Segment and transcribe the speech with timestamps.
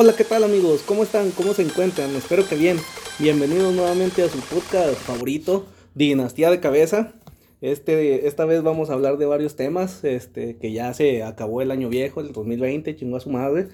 [0.00, 0.84] Hola, ¿qué tal amigos?
[0.86, 1.32] ¿Cómo están?
[1.32, 2.14] ¿Cómo se encuentran?
[2.14, 2.78] Espero que bien.
[3.18, 7.14] Bienvenidos nuevamente a su podcast favorito, Dinastía de Cabeza.
[7.60, 11.72] Este, esta vez vamos a hablar de varios temas, este, que ya se acabó el
[11.72, 13.70] año viejo, el 2020, chingó a su madre,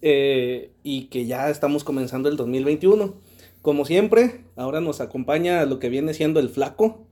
[0.00, 3.12] eh, y que ya estamos comenzando el 2021.
[3.60, 7.06] Como siempre, ahora nos acompaña lo que viene siendo el flaco.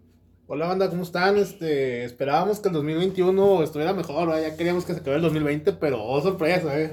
[0.47, 1.37] Hola banda, ¿cómo están?
[1.37, 6.03] Este, esperábamos que el 2021 estuviera mejor, ya queríamos que se acabara el 2020, pero
[6.03, 6.93] oh sorpresa, eh.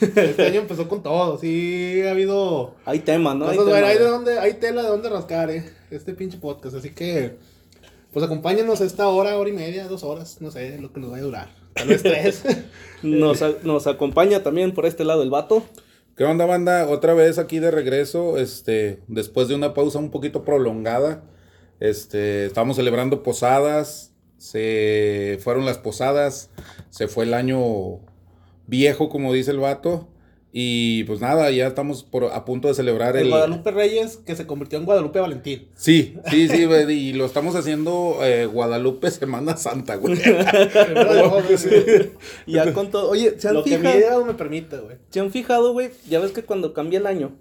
[0.00, 3.48] Este año empezó con todo, sí ha habido Hay temas, ¿no?
[3.48, 7.36] Hay cosas, de dónde, hay tela de dónde rascar, eh, este pinche podcast, así que
[8.12, 11.22] pues acompáñenos esta hora, hora y media, dos horas, no sé, lo que nos vaya
[11.22, 12.42] a durar, tal vez tres.
[13.02, 15.62] Nos, a- nos acompaña también por este lado el vato.
[16.16, 16.86] ¿Qué onda, banda?
[16.86, 21.22] Otra vez aquí de regreso, este, después de una pausa un poquito prolongada.
[21.78, 26.50] Este, estamos celebrando posadas, se fueron las posadas,
[26.90, 28.00] se fue el año
[28.70, 30.08] viejo, como dice el vato,
[30.52, 33.28] y pues nada, ya estamos por, a punto de celebrar El el...
[33.28, 35.68] Guadalupe Reyes que se convirtió en Guadalupe Valentín.
[35.76, 40.18] Sí, sí, sí, güey, y lo estamos haciendo eh, Guadalupe Semana Santa, güey.
[42.46, 43.10] Ya con todo.
[43.10, 43.98] Oye, ¿se han Lo que mi fijado?
[43.98, 44.96] idea me permite, güey.
[45.10, 45.90] ¿Se han fijado, güey?
[46.08, 47.32] Ya ves que cuando cambia el año,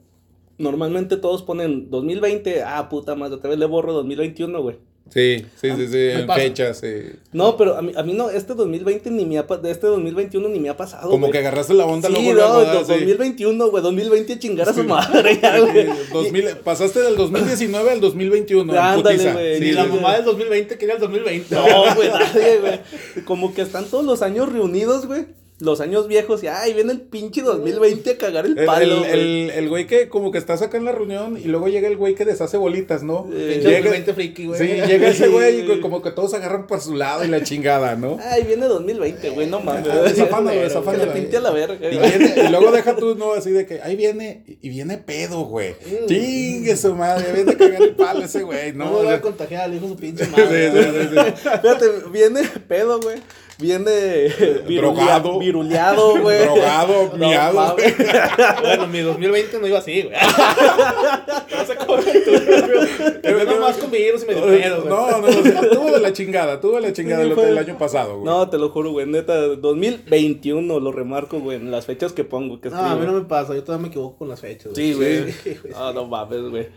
[0.59, 4.77] normalmente todos ponen 2020, ah, puta madre, otra vez le borro 2021, güey.
[5.13, 6.39] Sí, sí, sí, sí, en pasa.
[6.41, 6.93] fechas, sí.
[7.33, 10.47] No, pero a mí, a mí no, este 2020 ni me ha de este 2021
[10.49, 11.09] ni me ha pasado.
[11.09, 11.31] Como güey.
[11.31, 12.73] que agarraste la onda Sí, luego, no, luego, ¿verdad?
[12.73, 12.91] do- Sí.
[12.93, 15.87] 2021, güey, 2020 a chingar a su madre, ya, güey.
[15.87, 18.71] Sí, 2000 pasaste del 2019 al 2021.
[18.73, 19.59] en Ándale, güey.
[19.59, 19.95] Ni Sí, la sí, sí.
[19.95, 21.55] mamá del 2020 quería el 2020.
[21.55, 22.79] No, güey, nadie, güey.
[23.25, 25.25] Como que están todos los años reunidos, güey.
[25.61, 29.11] Los años viejos y, ay, viene el pinche 2020 a cagar el palo, el, güey.
[29.11, 31.97] el- el güey que como que estás acá en la reunión y luego llega el
[31.97, 33.27] güey que deshace bolitas, ¿no?
[33.33, 34.57] Eh, llega, 2020 friki, güey.
[34.57, 37.43] sí, llega ese güey y co- como que todos agarran por su lado y la
[37.43, 38.17] chingada, ¿no?
[38.23, 39.85] Ay, viene 2020, güey, no mames.
[39.91, 41.13] Ah, desafándolo, Que desafándolo.
[41.13, 42.09] le pinte a la verga, Y, güey.
[42.17, 43.33] viene- y luego deja tú, ¿no?
[43.33, 45.71] Así de que ahí viene, y viene pedo, güey.
[45.71, 46.05] Mm.
[46.07, 48.91] Chingue su madre, viene a cagar el palo ese güey, No, ¿no?
[48.91, 50.71] me voy O a contagiar al hijo de su pinche sí, madre.
[50.71, 51.49] sí, sí, sí.
[51.61, 53.17] Fíjate, viene pedo, güey.
[53.59, 54.29] Viene
[54.65, 55.37] virulea- Drogado.
[55.39, 56.45] viruleado, güey.
[56.45, 57.75] Drogado, miado.
[58.61, 60.15] Bueno, mi 2020 no iba así, güey.
[61.51, 64.89] No sé cómo Empezó nomás con virus y me dio pedo, güey.
[64.89, 68.25] No, no, no, tuvo de la chingada, tuvo de la chingada el, año pasado, güey.
[68.25, 69.05] No, te lo juro, güey.
[69.05, 72.61] Neta, 2021 lo remarco, güey, en las fechas que pongo.
[72.61, 74.71] Que No, a mí no me pasa, yo todavía me equivoco con las fechas.
[74.73, 75.31] Sí, güey.
[75.33, 75.73] Sí, güey.
[75.75, 76.67] Ah, no mames, güey.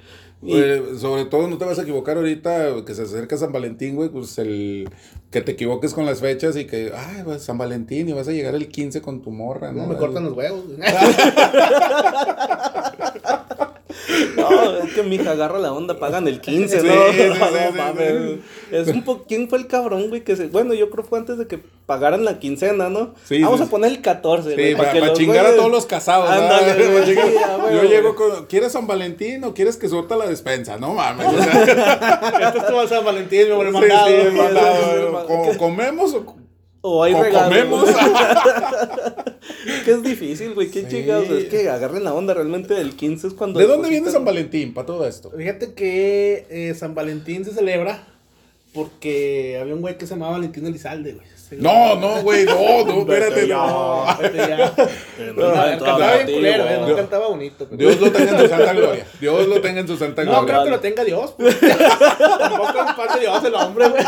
[0.43, 4.09] Y- sobre todo no te vas a equivocar ahorita que se acerca San Valentín, güey,
[4.09, 4.89] pues el
[5.31, 8.33] que te equivoques con las fechas y que, ay, pues, San Valentín y vas a
[8.33, 9.83] llegar el 15 con tu morra, ¿no?
[9.83, 10.65] No, me cortan los huevos.
[14.09, 14.37] güey.
[14.37, 16.93] No, es que mi hija agarra la onda, pagan el 15, Sí, ¿no?
[17.13, 18.13] sí, sí, no sí, mames.
[18.13, 18.41] sí.
[18.73, 19.25] Es un po...
[19.29, 20.23] ¿Quién fue el cabrón, güey?
[20.25, 20.47] Que se...
[20.49, 23.15] Bueno, yo creo que fue antes de que pagaran la quincena, ¿no?
[23.25, 24.77] Sí, Vamos sí, a poner el 14, Sí, güey.
[24.77, 26.31] para que los chingar a todos los casados.
[26.31, 27.89] Ándale, güey, a huevo, Yo güey.
[27.89, 30.77] llego con, ¿quieres San Valentín o quieres que surta la despensa?
[30.79, 31.27] No mames.
[31.27, 34.07] o sea, Esto es como San Valentín, sí, hubiera mandado.
[34.09, 34.31] sí, güey.
[34.33, 36.25] mandado, ¿Comemos o,
[36.83, 37.49] O hay o regalos.
[37.49, 37.89] comemos?
[39.85, 40.69] que es difícil, güey.
[40.71, 40.87] Qué Sí.
[40.91, 41.29] chingados.
[41.31, 42.35] Es que agarren la onda.
[42.35, 43.59] Realmente el 15 es cuando.
[43.61, 45.31] ¿De dónde viene San Valentín para todo esto?
[45.31, 48.05] Fíjate que eh, San Valentín se celebra
[48.75, 51.27] porque había un güey que se llamaba Valentín Elizalde, güey.
[51.59, 54.05] No, no, güey, no, no, espérate, no.
[54.07, 56.89] No, No, no, cantaba bien no, culero, no, no.
[56.89, 57.67] no cantaba bonito.
[57.69, 59.07] pero- Dios lo tenga en su santa gloria.
[59.21, 60.47] Dios lo tenga en su santa No, gloria.
[60.47, 61.35] creo que lo tenga Dios.
[61.37, 61.59] pues.
[61.61, 64.03] Tampoco es pan de Dios el hombre, güey.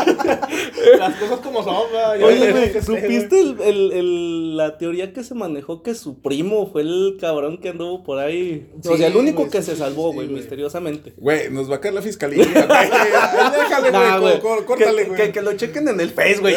[0.99, 2.23] Las cosas como son, güey.
[2.23, 6.69] Oye, no güey, ¿supiste el, el, el- la teoría que se manejó que su primo
[6.71, 8.67] fue el cabrón que anduvo por ahí?
[8.87, 11.13] o sea, el único que sí, se salvó, güey, misteriosamente.
[11.17, 12.45] Güey, nos va a caer la fiscalía.
[12.45, 15.17] déjale, güey, có- có- córtale, güey.
[15.21, 16.55] que, que lo chequen en el Face, güey.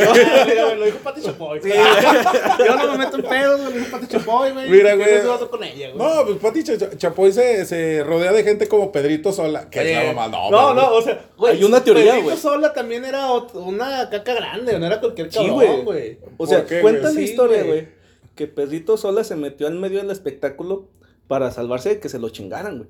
[0.79, 1.61] Lo dijo Pati Chapoy.
[2.67, 4.71] Yo no me meto en pedos, güey, lo dijo Pati Chapoy, güey.
[4.71, 5.49] Mira, ¿Qué güey.
[5.49, 5.97] con ella, güey?
[5.99, 9.69] No, pues Pati Cha- Chapoy se, se rodea de gente como Pedrito Sola.
[9.71, 10.29] Que es la mamá.
[10.29, 10.77] No, no, güey.
[10.87, 12.37] no, o sea, güey, Hay una teoría, Pedrito güey.
[12.37, 15.83] Sola también era una caca grande, no era cualquier Sí, cabrón, güey.
[15.85, 16.19] güey.
[16.37, 17.15] O sea, ¿Por qué, cuenta güey?
[17.15, 17.69] la Sí, historia, güey.
[17.69, 17.89] güey,
[18.35, 20.89] que Pedrito Sola se metió en medio del espectáculo
[21.27, 22.89] para salvarse de que se lo chingaran, güey.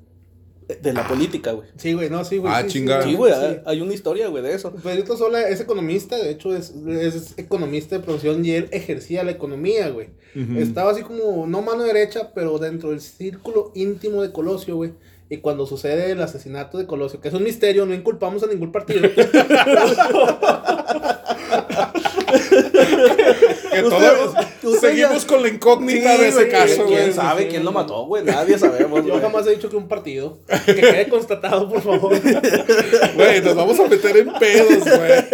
[0.82, 1.66] De- la política, güey.
[1.76, 2.52] Sí, güey, no, sí, güey.
[2.54, 3.02] Ah, sí, sí, chingada.
[3.04, 3.38] Sí, güey, sí.
[3.40, 4.72] hay- hay una historia, güey, de eso.
[4.74, 9.30] Pedrito Sola es economista, de hecho es, es economista de profesión y él ejercía la
[9.30, 10.08] economía, güey.
[10.56, 14.92] Estaba así como, no mano derecha, pero dentro del círculo íntimo de Colosio, güey.
[15.30, 18.72] Y cuando sucede el asesinato de Colosio, que es un misterio, no inculpamos a ningún
[18.72, 19.02] partido.
[23.70, 27.12] Que usted seguimos ya- con la incógnita Sí, de ese caso, ¿Quién güey.
[27.12, 28.25] sabe sí, quién lo mató, güey?
[28.25, 29.20] Nadie sabemos, Yo güey.
[29.22, 30.38] jamás he dicho que un partido.
[30.66, 32.12] Que quede constatado, por favor.
[33.14, 35.25] Güey, nos vamos a meter en pedos, güey.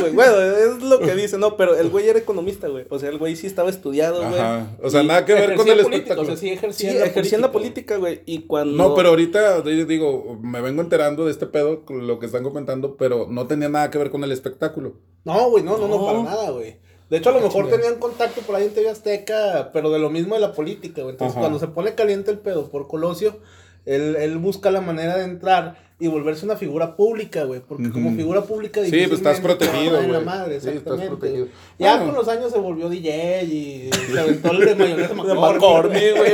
[0.00, 2.86] Güey, bueno, es lo que dice, no, pero el güey era economista, güey.
[2.88, 4.40] O sea, el güey sí estaba estudiado, güey.
[4.40, 4.66] Ajá.
[4.82, 6.22] O sea, nada que ver con el política, espectáculo.
[6.22, 8.22] O sea, sí Sí, ejercía, ejercían la política, güey.
[8.26, 8.76] Y cuando.
[8.76, 13.26] No, pero ahorita digo, me vengo enterando de este pedo, lo que están comentando, pero
[13.28, 14.94] no tenía nada que ver con el espectáculo.
[15.24, 16.06] No, güey, no, no, no, No.
[16.06, 16.76] para nada, güey.
[17.10, 20.10] De hecho, a lo mejor tenían contacto por ahí en TV Azteca, pero de lo
[20.10, 21.12] mismo de la política, güey.
[21.12, 21.40] Entonces, Ajá.
[21.40, 23.38] cuando se pone caliente el pedo por Colosio,
[23.86, 27.60] él, él busca la manera de entrar y volverse una figura pública, güey.
[27.60, 30.24] Porque como figura pública Sí, pues estás protegido, güey.
[30.24, 31.48] madre, Sí, estás protegido.
[31.78, 32.12] Ya Bueno.
[32.12, 36.16] con los años se volvió DJ y se aventó el de mayonesa De McCormick, McCormick,
[36.16, 36.32] güey.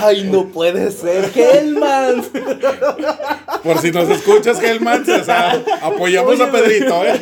[0.00, 1.30] Ay, no puede ser.
[1.34, 2.24] Hellman.
[3.62, 7.20] Por si nos escuchas, Helman, o sea, apoyamos Oye, a Pedrito, ¿eh?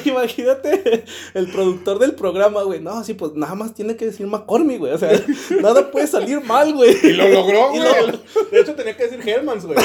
[0.06, 1.04] Imagínate
[1.34, 2.80] el productor del programa, güey.
[2.80, 4.92] No, sí, pues nada más tiene que decir McCormick, güey.
[4.92, 5.12] O sea,
[5.62, 6.96] nada puede salir mal, güey.
[7.04, 8.06] Y lo logró, Y güey.
[8.08, 9.78] lo- De hecho, tenía que decir Hellmans, güey.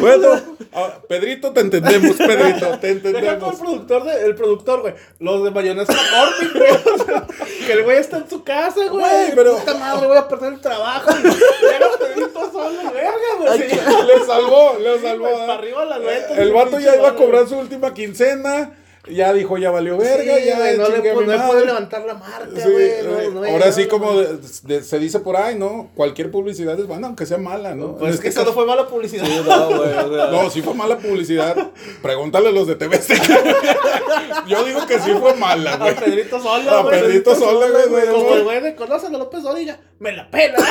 [0.00, 0.28] Bueno,
[0.72, 3.56] ah, Pedrito, te entendemos, Pedrito, te Deja el entendemos.
[3.58, 4.94] productor, de, el productor, güey.
[5.18, 6.94] Los de mayonesa McCormick, güey.
[6.94, 7.26] O sea,
[7.66, 8.90] que el güey está en su casa, güey.
[9.04, 11.10] Güey, pero- Puta madre, voy a perder el trabajo.
[11.10, 13.58] Llega Pedrito solo, verga, güey.
[13.70, 13.76] Sí.
[14.06, 15.24] Le salvó, le salvó.
[15.24, 15.46] güey, ¿eh?
[15.46, 17.24] para arriba las ventas, El vato pinche ya iba a madre.
[17.26, 18.72] cobrar su última quincena.
[19.10, 22.14] Ya dijo, ya valió verga, Sí, ya no le a no le puede levantar la
[22.14, 23.02] marca, Sí, güey.
[23.06, 23.28] güey.
[23.30, 24.20] no, no Ahora sí, no, como no.
[24.20, 25.90] de- de- se dice por ahí, ¿no?
[25.94, 27.96] Cualquier publicidad es buena, aunque sea mala, ¿no?
[27.96, 29.24] Pues En es que este eso no fue mala publicidad.
[29.24, 29.90] Sí, no, güey.
[29.92, 31.56] o sea, No, si fue mala publicidad,
[32.02, 32.98] pregúntale a los de TV.
[34.46, 35.94] Yo digo que sí fue mala, A güey.
[35.96, 37.00] Pedrito Sola, A güey.
[37.00, 38.34] Pedrito Sola, güey, güey, Como güey.
[38.38, 39.78] el güey de Conocen a López Dóriga.
[39.98, 40.58] Me la pela.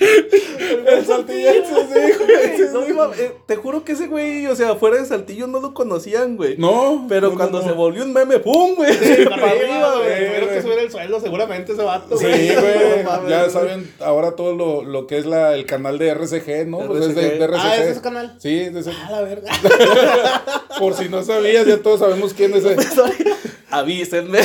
[0.00, 2.90] El saltillense, sí, güey, sí, No, sí.
[2.90, 6.36] iba- eh, te juro que ese güey, o sea, fuera de Saltillo no lo conocían,
[6.36, 6.56] güey.
[6.56, 7.04] No.
[7.08, 8.92] Pero no, cuando no, se volvió un meme, ¡pum, güey!
[9.28, 10.26] Para arriba, güey.
[10.26, 12.48] Tuvieron que subir el sueldo seguramente ese vato, Sí, güey.
[13.28, 16.78] ya saben ahora todo lo, lo que es la, el canal de RCG, ¿no?
[16.86, 17.58] Pues es de, de RCG.
[17.60, 18.36] Ah, ¿es ese canal?
[18.38, 19.50] Sí, es de ese- A la verga.
[20.78, 22.76] por si no sabías, ya todos sabemos quién es ese.
[23.70, 24.38] Avísenme.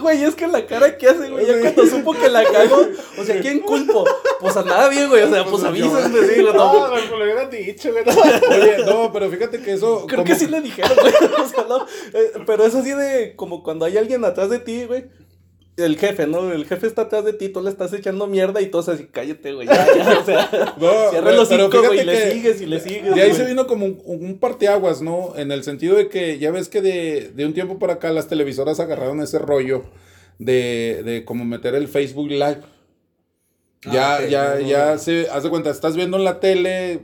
[0.00, 2.86] Güey, es que la cara que hace, güey, ya cuando supo que la cagó,
[3.18, 4.04] o sea, ¿quién culpo?
[4.40, 7.50] Pues a nadie, güey, o sea, pues avísenme, sí, No, no, güey, pues lo hubieran
[7.50, 8.04] dicho, güey.
[8.50, 10.06] Oye, no, pero fíjate que eso.
[10.06, 11.12] Creo como- que sí le dijeron, güey,
[11.44, 14.84] o sea, no, eh, pero es así de, como cuando hay alguien atrás de ti,
[14.84, 15.04] güey,
[15.76, 16.52] el jefe, ¿no?
[16.52, 19.52] El jefe está atrás de ti, tú le estás echando mierda y todos así, cállate,
[19.54, 22.80] güey, ya, ya, o sea, No, cierra los cinco, güey, y le sigues y le
[22.80, 23.40] sigues, De ahí güey.
[23.40, 25.32] se vino como un, un parteaguas, ¿no?
[25.36, 28.28] En el sentido de que ya ves que de, de un tiempo para acá las
[28.28, 29.84] televisoras agarraron ese rollo
[30.38, 32.60] de, de como meter el Facebook Live.
[33.90, 34.98] Ya, Ah, ya, no, ya no.
[34.98, 37.00] se, haz de cuenta, estás viendo en la tele,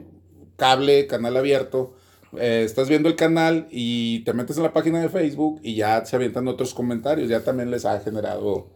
[0.56, 1.95] cable, canal abierto,
[2.38, 6.05] eh, estás viendo el canal y te metes en la página de Facebook y ya
[6.05, 8.69] se avientan otros comentarios, ya también les ha generado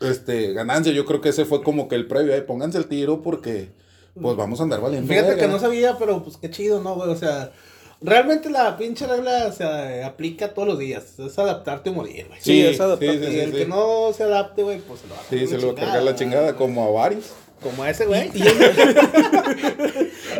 [0.00, 0.92] este ganancia.
[0.92, 3.72] Yo creo que ese fue como que el previo, eh, pónganse el tiro porque
[4.20, 5.08] pues vamos a andar valiendo.
[5.08, 7.10] Fíjate que no sabía, pero pues qué chido, ¿no, güey?
[7.10, 7.52] O sea,
[8.00, 11.18] realmente la pinche regla se aplica todos los días.
[11.18, 12.40] Es adaptarte o morir, güey.
[12.40, 13.26] Sí, es adaptarte.
[13.26, 13.58] sí, y sí, el sí.
[13.58, 15.72] que no se adapte, güey, pues se lo va a Sí, se la lo va
[15.72, 17.32] a cargar la chingada, como a varios.
[17.62, 18.30] Como a ese, güey.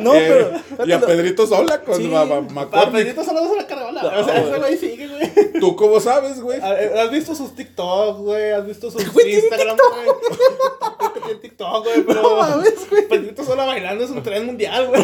[0.00, 0.87] No, Eh, pero...
[0.87, 2.05] Y a Pedrito Sola con Sí.
[2.05, 2.93] ma- ma- A McCormick.
[2.93, 4.02] Pedrito solo se la cargó la.
[4.02, 4.76] No, o sea, ese güey.
[4.78, 5.52] sigue, güey.
[5.61, 6.58] ¿Tú cómo sabes, güey?
[6.61, 8.52] ¿Has visto sus TikToks, güey?
[8.52, 11.12] ¿Has visto sus Güey, ¿tiene Instagram, güey?
[11.12, 12.22] Que tiene TikTok, güey, pero.
[12.22, 13.08] No mames, güey.
[13.08, 15.03] Pedrito solo bailando es un tren mundial, güey.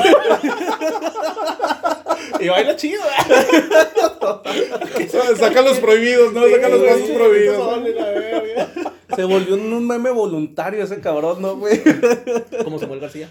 [2.41, 3.03] y baila chido,
[4.97, 5.09] güey.
[5.37, 6.49] Saca los prohibidos, ¿no?
[6.49, 7.81] Saca los sí, prohibidos.
[9.15, 11.81] Se volvió un un meme voluntario ese cabrón, ¿no, güey?
[12.65, 13.31] Como Samuel García.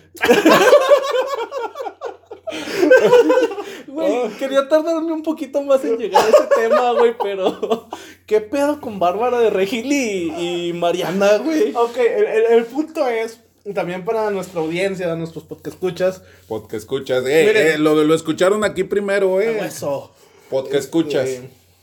[3.87, 7.87] Güey, quería tardarme un poquito más en llegar a ese tema, güey, pero...
[8.25, 11.73] ¿Qué pedo con Bárbara de Regil y, y Mariana, güey?
[11.75, 13.39] Ok, el, el, el punto es,
[13.73, 17.23] también para nuestra audiencia, nuestros podcast escuchas, Podcast escuchas.
[17.27, 17.67] Eh, Miren.
[17.67, 19.59] eh, lo, lo escucharon aquí primero, eh.
[19.65, 20.11] eso.
[20.49, 21.29] Podcast escuchas.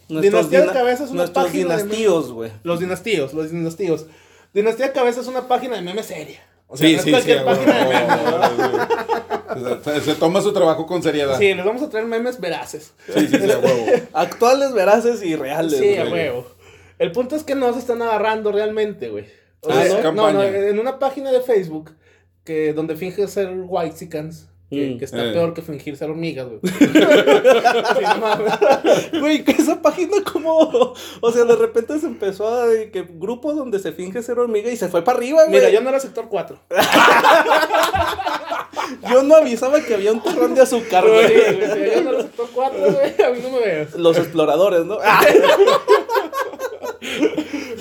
[0.08, 2.50] Dinastía de Cabeza es una nuestros página de dinastíos, güey.
[2.62, 4.06] Los dinastíos, los dinastíos.
[4.52, 6.40] Dinastía de Cabeza es una página de memes seria.
[6.66, 7.38] O sea, Sí, no es sí, sí.
[7.44, 8.88] página.
[9.84, 11.38] Se, se toma su trabajo con seriedad.
[11.38, 12.92] Sí, les vamos a traer memes veraces.
[13.06, 13.86] sí, sí, sí, a huevo.
[14.14, 16.46] Actuales, veraces y reales, Sí, a huevo.
[16.98, 19.26] El punto es que no se están agarrando realmente, güey.
[19.60, 21.92] O Ah, sea, es no, no, en una página de Facebook
[22.44, 24.98] que donde finge ser whitexicans, que, Mm.
[24.98, 25.32] que está Eh.
[25.32, 26.60] peor que fingir ser hormigas, güey.
[29.12, 29.20] Sí.
[29.20, 30.94] Güey, que esa página como...
[31.20, 32.66] O sea, de repente se empezó a...
[32.66, 35.58] de que grupos donde se finge ser hormiga y se fue para arriba, güey.
[35.58, 36.58] Mira, yo no era sector 4.
[39.10, 42.48] Yo no avisaba que había un terrón de azúcar, Güey, güey, yo no era sector
[42.52, 43.14] 4, güey.
[43.26, 43.94] A mí no me ves.
[43.94, 44.98] Los exploradores, ¿no?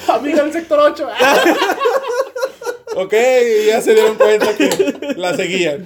[0.07, 1.07] Amiga del sector 8.
[2.95, 4.69] Ok, y ya se dieron cuenta que
[5.17, 5.85] la seguían.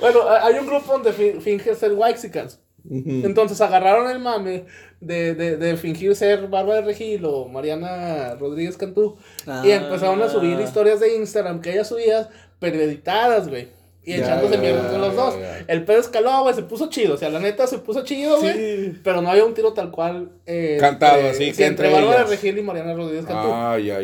[0.00, 2.60] Bueno, hay un grupo donde fi- finge ser Waxicans.
[2.90, 4.64] Entonces agarraron el mame
[5.00, 9.16] de, de, de fingir ser Bárbara de Regil o Mariana Rodríguez Cantú.
[9.46, 9.76] Y Ah.
[9.76, 12.28] empezaron a subir historias de Instagram que ella subía,
[12.58, 13.68] pero editadas, güey.
[14.04, 15.38] Y Ya, echándose mierda entre los dos.
[15.38, 15.64] ya.
[15.68, 17.14] El pedo escaló, güey, se puso chido.
[17.14, 18.52] O sea, la neta se puso chido, güey.
[18.52, 18.98] Sí.
[19.04, 20.32] Pero no había un tiro tal cual.
[20.44, 22.24] eh, Cantado, entre- así sí, que entre entre Bárbara.
[22.28, 23.46] Regil y Mariana Rodríguez Cantú.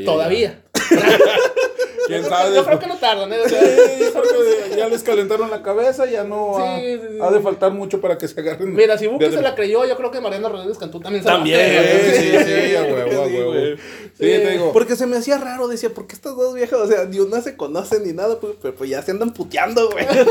[0.04, 0.62] Todavía.
[2.06, 2.54] ¿Quién sabe?
[2.54, 3.40] Yo creo que no tardan, ¿eh?
[3.44, 6.98] O sea, Sí, yo creo que ya les calentaron la cabeza, ya no ha, sí,
[6.98, 7.18] sí.
[7.20, 8.74] ha de faltar mucho para que se agarren.
[8.74, 11.28] Mira, si Buki de- se la creyó, yo creo que Mariana Rodríguez Cantú también se
[11.28, 11.98] También, la creyó.
[12.14, 13.52] Sí, sí, sí, a huevo, a huevo.
[13.52, 13.76] güey.
[13.76, 13.80] Sí,
[14.20, 14.72] te digo.
[14.72, 16.78] Porque se me hacía raro, decía, ¿por qué estas dos viejas?
[16.80, 19.90] O sea, ni una se conocen ni nada, pues, pero pues ya se andan puteando,
[19.90, 20.04] güey.
[20.08, 20.24] o sea,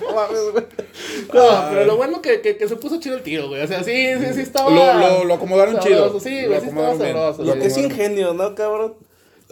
[0.00, 0.64] no mames, güey.
[1.32, 3.62] No, pero lo bueno que, que, que se puso chido el tiro, güey.
[3.62, 4.70] O sea, sí, sí, sí estaba.
[4.70, 6.20] Lo, lo, lo acomodaron sabroso, chido.
[6.20, 7.12] Sí, Lo sí estaba acomodaron bien.
[7.14, 7.44] sabroso.
[7.44, 8.94] Lo que es ingenio, ¿no, cabrón?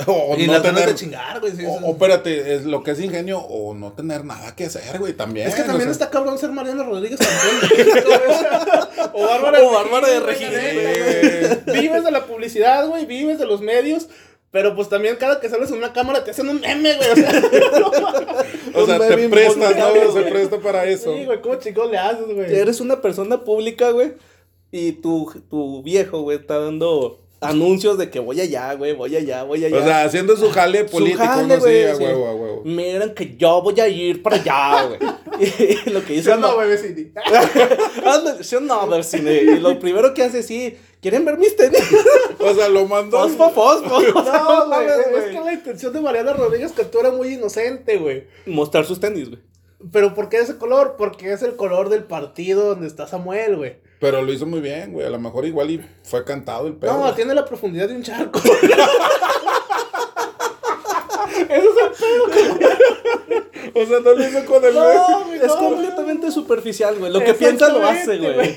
[0.06, 0.88] O Y no ganas tener.
[0.88, 1.52] de chingar, güey.
[1.66, 5.12] O, o espérate, es lo que es ingenio o no tener nada que hacer, güey,
[5.14, 5.48] también.
[5.48, 9.10] Es que o también sea, está cabrón ser Mariana Rodríguez Cantú.
[9.14, 11.80] o Bárbara O Bárbara de güey.
[11.80, 13.06] Vives de la publicidad, güey.
[13.06, 14.08] Vives de los medios.
[14.52, 17.10] Pero pues también cada que sales en una cámara te hacen un meme, güey.
[17.12, 17.32] O sea,
[18.74, 19.94] O sea, te prestas, ¿no?
[19.94, 20.30] Se güey.
[20.30, 21.14] presta para eso.
[21.14, 22.52] sí, güey, ¿cómo chicos le haces, güey?
[22.52, 24.14] Eres una persona pública, güey,
[24.72, 29.44] y tu, tu viejo, güey, está dando anuncios de que voy allá, güey, voy allá,
[29.44, 29.78] voy allá.
[29.78, 32.04] O sea, haciendo su jale Su político, jale, no sé, güey, sí.
[32.04, 32.62] huevo.
[32.64, 35.00] Miren que yo voy a ir para allá, güey.
[35.86, 37.12] y lo que dice no, güey, vecini.
[38.04, 39.42] Ándale, sí, no, a ver, cine.
[39.42, 41.80] Y lo primero que hace, sí, ¿quieren ver mis tenis?
[42.42, 43.28] O sea, lo mandó.
[43.28, 44.00] Fosfo, fosfo.
[44.00, 48.24] No, güey, es que la intención de Mariana Rodríguez Cantú era muy inocente, güey.
[48.46, 49.42] Mostrar sus tenis, güey.
[49.92, 50.94] Pero ¿por qué ese color?
[50.96, 53.76] Porque es el color del partido donde está Samuel, güey.
[54.00, 55.06] Pero lo hizo muy bien, güey.
[55.06, 56.96] A lo mejor igual y fue cantado el pedo.
[56.98, 58.40] No, tiene la profundidad de un charco.
[61.48, 62.30] Eso es el
[62.60, 62.70] pedo,
[63.74, 67.12] O sea, no lo hizo con el No, güey, Es no, completamente superficial, güey.
[67.12, 68.56] Lo que piensa lo hace, güey.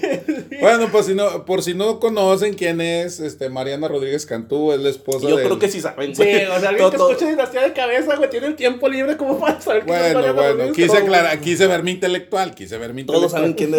[0.62, 4.80] Bueno, pues si no, por si no conocen quién es, este, Mariana Rodríguez Cantú, es
[4.80, 6.46] la esposa Yo del- creo que sí saben, Sí, güey.
[6.46, 9.40] o sea, alguien que Todo- escuche Dinastía de Cabeza, güey, tiene el tiempo libre como
[9.40, 12.78] para saber quién es Bueno, Mariana bueno, Rodríguez quise aclarar, quise ver mi intelectual, quise
[12.78, 13.42] ver mi Todos intelectual.
[13.42, 13.74] saben quién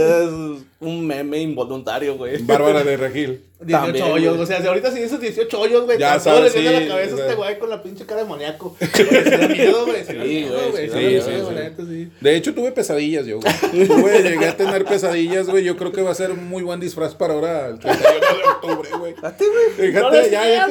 [0.58, 2.42] es un meme involuntario, güey.
[2.42, 3.40] Bárbara de Regil.
[3.64, 4.42] 18 También, hoyos, güey.
[4.42, 6.88] o sea, si ahorita si dices 18 hoyos, güey, Ya sabes, le viene a la
[6.88, 7.26] cabeza o a sea.
[7.28, 8.76] este güey con la pinche cara de maníaco.
[8.94, 11.30] Güey, se da miedo, güey, se da Sí, miedo, güey, güey, sí, sí,
[11.76, 12.08] sí, güey.
[12.20, 13.86] De hecho, tuve pesadillas yo, güey.
[13.86, 15.64] Tuve, llegué a tener pesadillas, güey.
[15.64, 18.44] Yo creo que va a ser un muy buen disfraz para ahora, el 31 de
[18.50, 19.14] octubre, güey.
[19.22, 19.92] Date, güey.
[19.92, 20.68] No Fíjate, les ya, ya.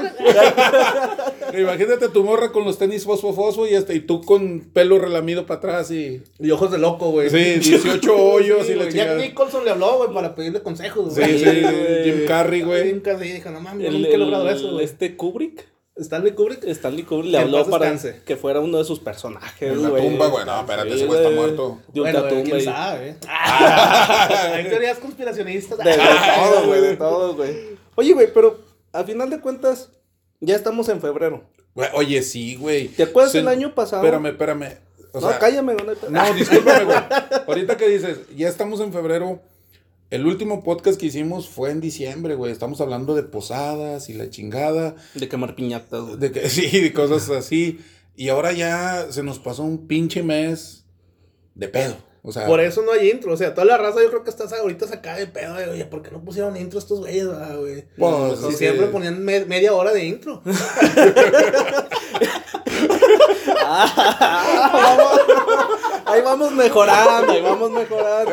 [1.50, 1.62] güey.
[1.64, 5.46] Imagínate tu morra con los tenis fosfo fosfo y, este, y tú con pelo relamido
[5.46, 6.22] para atrás y...
[6.40, 7.30] Y ojos de loco, güey.
[7.30, 7.38] Sí,
[7.72, 8.94] 18 hoyos Sí, y la güey.
[8.96, 9.22] Jack chingada.
[9.26, 11.40] Nicholson le habló, güey, para pedirle consejos, Sí, güey.
[11.40, 12.04] sí, güey.
[12.04, 12.86] Jim Carrey, güey.
[12.88, 14.84] Jim Carrey dijo, no mames, nunca he logrado eso, güey.
[14.86, 16.64] este Kubrick, Stanley Kubrick.
[16.64, 18.22] Stanley Kubrick le habló para descanse.
[18.26, 20.44] que fuera uno de sus personajes, En la tumba, güey.
[20.46, 21.80] No, espérate, Sí, ese güey está muerto.
[21.94, 23.16] De un Bueno, güey, tumba quién y- sabe, eh.
[24.54, 25.78] Hay teorías conspiracionistas.
[25.78, 27.54] De, de Ah, todo, güey, de todo, güey.
[27.96, 28.60] Oye, güey, pero
[28.92, 29.90] a final de cuentas,
[30.40, 31.44] ya estamos en febrero.
[31.94, 32.88] Oye, sí, güey.
[32.90, 34.04] ¿Te acuerdas Se- el año pasado?
[34.04, 34.78] Espérame, espérame.
[35.12, 35.86] O no, sea, cállame, güey.
[35.86, 36.10] no.
[36.24, 36.98] No, discúlpame, güey.
[37.48, 39.40] Ahorita que dices, ya estamos en febrero.
[40.14, 42.52] El último podcast que hicimos fue en diciembre, güey.
[42.52, 44.94] Estamos hablando de posadas y la chingada.
[45.16, 46.18] De quemar piñatas, güey.
[46.18, 47.80] De que, sí, de cosas así.
[48.16, 50.86] Y ahora ya se nos pasó un pinche mes
[51.56, 51.96] de pedo.
[52.22, 53.34] O sea, Por eso no hay intro.
[53.34, 55.56] O sea, toda la raza yo creo que estás ahorita sacada de pedo.
[55.56, 57.86] de, Oye, ¿por qué no pusieron intro estos güeyes, ah, güey?
[57.98, 58.58] Pues, Si sí.
[58.58, 60.44] siempre ponían me- media hora de intro.
[64.74, 65.20] Vamos-
[66.14, 68.32] ahí vamos mejorando, ahí vamos mejorando.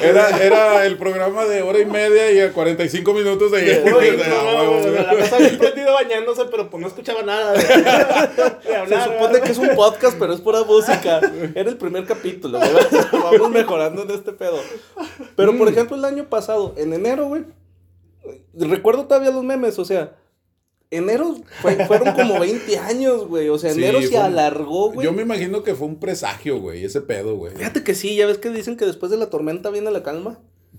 [0.00, 3.96] era, era el programa de hora y media y a 45 minutos de Ah, ¿no?
[3.96, 5.52] huevo, O sea, güey.
[5.52, 9.42] La prendido bañándose, pero pues no escuchaba nada de, de Se supone ¿verdad?
[9.42, 11.20] que es un podcast, pero es pura música.
[11.54, 12.72] Era el primer capítulo, güey.
[13.12, 14.58] Vamos mejorando en este pedo.
[15.36, 17.44] Pero, por ejemplo, el año pasado, en enero, güey.
[18.54, 20.12] Recuerdo todavía los memes, o sea.
[20.90, 23.48] Enero fue- fueron como 20 años, güey.
[23.50, 25.04] O sea, Sí, enero se alargó, güey.
[25.04, 27.54] Yo me imagino que fue un presagio, güey, ese pedo, güey.
[27.54, 30.38] Fíjate que sí, ya ves que dicen que después de la tormenta viene la calma.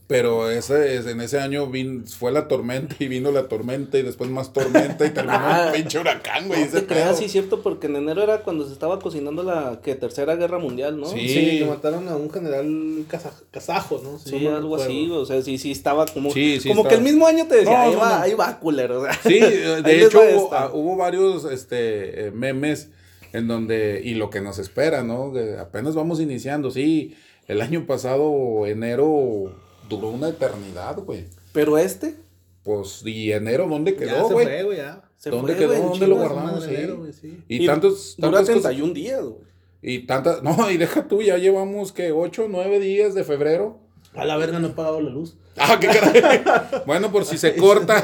[0.09, 4.01] Pero ese, es- en ese año vin- fue la tormenta y vino la tormenta y
[4.01, 5.65] después más tormenta y terminó Ah.
[5.67, 6.67] un pinche huracán, güey.
[6.73, 10.35] No creas, sí, cierto, porque en enero era cuando se estaba cocinando la que tercera
[10.35, 11.05] guerra mundial, ¿no?
[11.05, 11.29] Sí.
[11.29, 12.65] Sí, que mataron a un general
[13.07, 14.17] kaza- kazajo, ¿no?
[14.17, 14.85] Si Sí, no algo acuerdo.
[14.85, 16.89] así, o sea, sí, sí estaba como, Sí, sí como estaba.
[16.89, 18.23] que el mismo año te decía, No, ahí no, va, no.
[18.23, 19.13] ahí va, culero, o sea.
[19.13, 22.89] Sí, Ahí de hecho hubo, ah, hubo varios este, eh, memes
[23.31, 25.31] en donde, y lo que nos espera, ¿no?
[25.31, 27.15] Que apenas vamos iniciando, sí,
[27.47, 29.53] el año pasado, enero,
[29.89, 31.25] duró una eternidad, güey.
[31.51, 32.15] Pero este,
[32.63, 34.45] Pues, y enero, ¿dónde Ya quedó, se güey?
[34.45, 35.01] fue, güey, ya.
[35.17, 35.89] Se ¿Dónde fue, quedó?
[35.89, 36.63] ¿Dónde lo guardamos?
[36.63, 36.75] Sí.
[36.75, 37.43] enero, güey, sí.
[37.47, 39.49] Y, tantos, Dura tantas cosas- 31 días, güey.
[39.81, 43.79] Y tantas, no, y deja tú, ya llevamos que 8, 9 días de febrero.
[44.15, 45.35] A la verga no he pagado la luz.
[45.61, 46.41] Ah, qué caray.
[46.85, 48.01] bueno, por si se corta.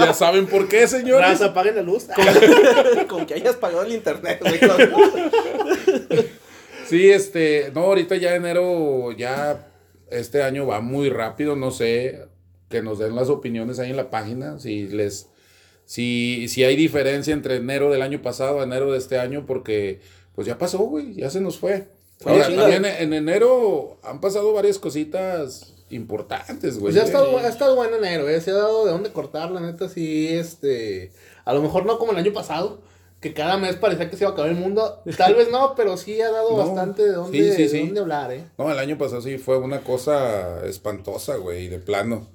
[0.00, 1.20] ya saben por qué, señores.
[1.30, 2.08] Raza, apaguen la luz.
[3.08, 4.58] Con que hayas pagado el internet, güey.
[4.58, 6.30] con-
[6.88, 9.69] Sí, este, no, ahorita ya enero, ya
[10.10, 12.26] este año va muy rápido, no sé,
[12.68, 15.28] que nos den las opiniones ahí en la página, si les,
[15.84, 20.00] si, si hay diferencia entre enero del año pasado a enero de este año, porque
[20.34, 21.88] pues ya pasó, güey, ya se nos fue.
[22.24, 26.92] Ahora, también en enero han pasado varias cositas importantes, güey.
[26.92, 28.40] Pues ya ha estado, ha estado bueno enero, eh.
[28.40, 31.12] Se ha dado de dónde cortar, la neta, sí, este.
[31.44, 32.82] A lo mejor no como el año pasado,
[33.20, 35.02] que cada mes parecía que se iba a acabar el mundo.
[35.16, 37.80] Tal vez no, pero sí ha dado No, bastante de dónde, sí, sí, de sí.
[37.80, 38.44] dónde hablar, eh.
[38.58, 42.28] No, el año pasado sí fue una cosa espantosa, güey, de plano.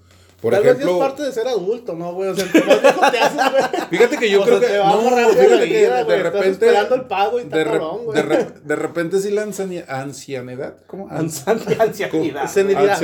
[0.46, 2.30] Por Tal vez ejemplo, es parte de ser adulto, ¿no, güey?
[2.30, 3.64] O sea, te haces, güey.
[3.90, 6.04] fíjate que yo O creo sea, que te va no, rápido fíjate la que vida,
[6.04, 8.16] de repente esperando el pago y de, re- cabrón, güey.
[8.16, 11.08] de, re- de repente sí la anciani- ancianidad, ¿cómo?
[11.10, 11.82] Ancianidad.
[11.82, 13.00] Ancianidad.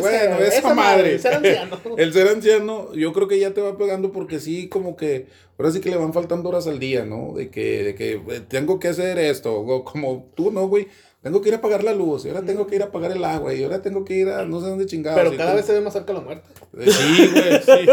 [0.00, 0.74] bueno, esa, esa madre.
[0.74, 1.76] madre, ser anciano.
[1.96, 5.26] El ser anciano, yo creo que ya te va pegando porque sí, como que
[5.58, 7.32] ahora sí que le van faltando horas al día, ¿no?
[7.36, 10.88] De que, de que tengo que hacer esto, como tú, ¿no, güey?
[11.26, 13.24] Tengo que ir a pagar la luz, y ahora tengo que ir a pagar el
[13.24, 15.18] agua, y ahora tengo que ir a no sé dónde chingados.
[15.20, 16.44] Pero cada tú- vez se ve más cerca la muerte.
[16.78, 17.88] Eh, Sí, güey, sí.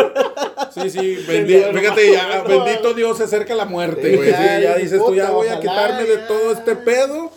[0.72, 4.30] Sí, sí, bendi- Sí, fíjate, ya, bendito Dios, se acerca la muerte, güey.
[4.30, 7.32] Sí, ya, ya dices tú, ya voy a quitarme de todo este pedo,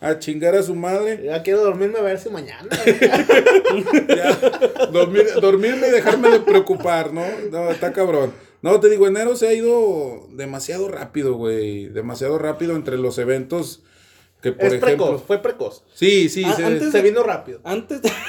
[0.00, 2.70] a chingar a su madre, Ya quiero dormirme a ver si mañana.
[4.08, 7.24] ya, dormir, dormirme y dejarme de preocupar, ¿no?
[7.50, 8.32] No, está cabrón.
[8.62, 11.88] No, te digo, enero se ha ido demasiado rápido, güey.
[11.88, 13.82] Demasiado rápido entre los eventos
[14.42, 15.06] que, por es ejemplo.
[15.06, 15.84] precoz, fue precoz.
[15.94, 17.60] Sí, sí, Ah, se- antes- Se vino rápido.
[17.64, 18.10] Antes de...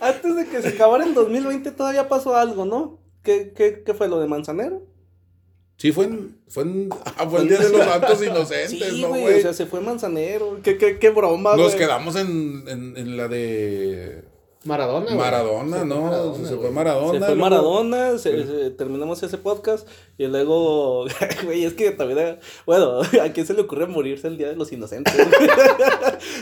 [0.00, 2.98] Antes de que se acabara el 2020 todavía pasó algo, ¿no?
[3.22, 4.86] ¿Qué, qué, qué fue lo de Manzanero?
[5.76, 9.08] sí fue en, fue en, ah, fue el Día de los Santos Inocentes, Sí, ¿no,
[9.08, 10.58] güey, o sea, se fue Manzanero.
[10.62, 11.78] ¿Qué, qué, qué broma, Nos güey?
[11.78, 14.22] quedamos en, en, en la de
[14.64, 15.06] Maradona.
[15.06, 15.16] güey.
[15.16, 16.00] Maradona, Se fue ¿no?
[16.02, 16.70] Maradona, se fue.
[16.70, 17.12] Maradona.
[17.12, 21.06] Se fue luego- Maradona, se- se- terminamos ese podcast y luego,
[21.44, 24.70] güey, es que también, bueno, ¿a quién se le ocurre morirse el Día de los
[24.72, 25.14] Inocentes?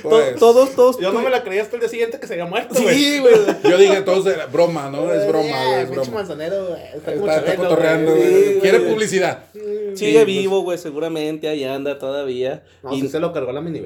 [0.02, 0.98] Pues, todos, todos.
[0.98, 2.94] Yo no me la creía hasta el día siguiente que se había muerto, güey.
[2.94, 3.34] Sí, güey.
[3.64, 5.12] Yo dije, todos era broma, ¿no?
[5.12, 6.10] Es broma, Eh, güey, es broma.
[6.12, 6.82] manzanero, güey.
[6.94, 8.30] Está cotorreando, güey.
[8.30, 8.54] güey.
[8.54, 8.90] Sí, Quiere güey.
[8.92, 9.44] publicidad.
[9.52, 10.26] Sigue Sí, pues.
[10.26, 12.62] vivo, güey, seguramente ahí anda todavía.
[12.82, 13.80] No, y sí se lo cargó la mini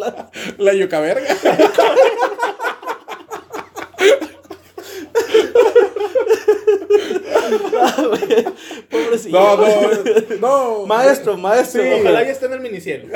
[0.00, 0.30] verga.
[0.58, 1.36] La yuca verga.
[8.90, 9.38] pobrecito.
[9.38, 10.86] No, no, no.
[10.86, 11.82] Maestro, maestro.
[11.82, 13.08] Sí, ojalá ya esté en el minicielo.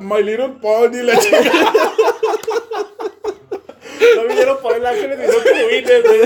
[0.00, 1.72] My Little Pony, la chica.
[4.16, 6.20] No vinieron por el ángeles ni son querubines, güey.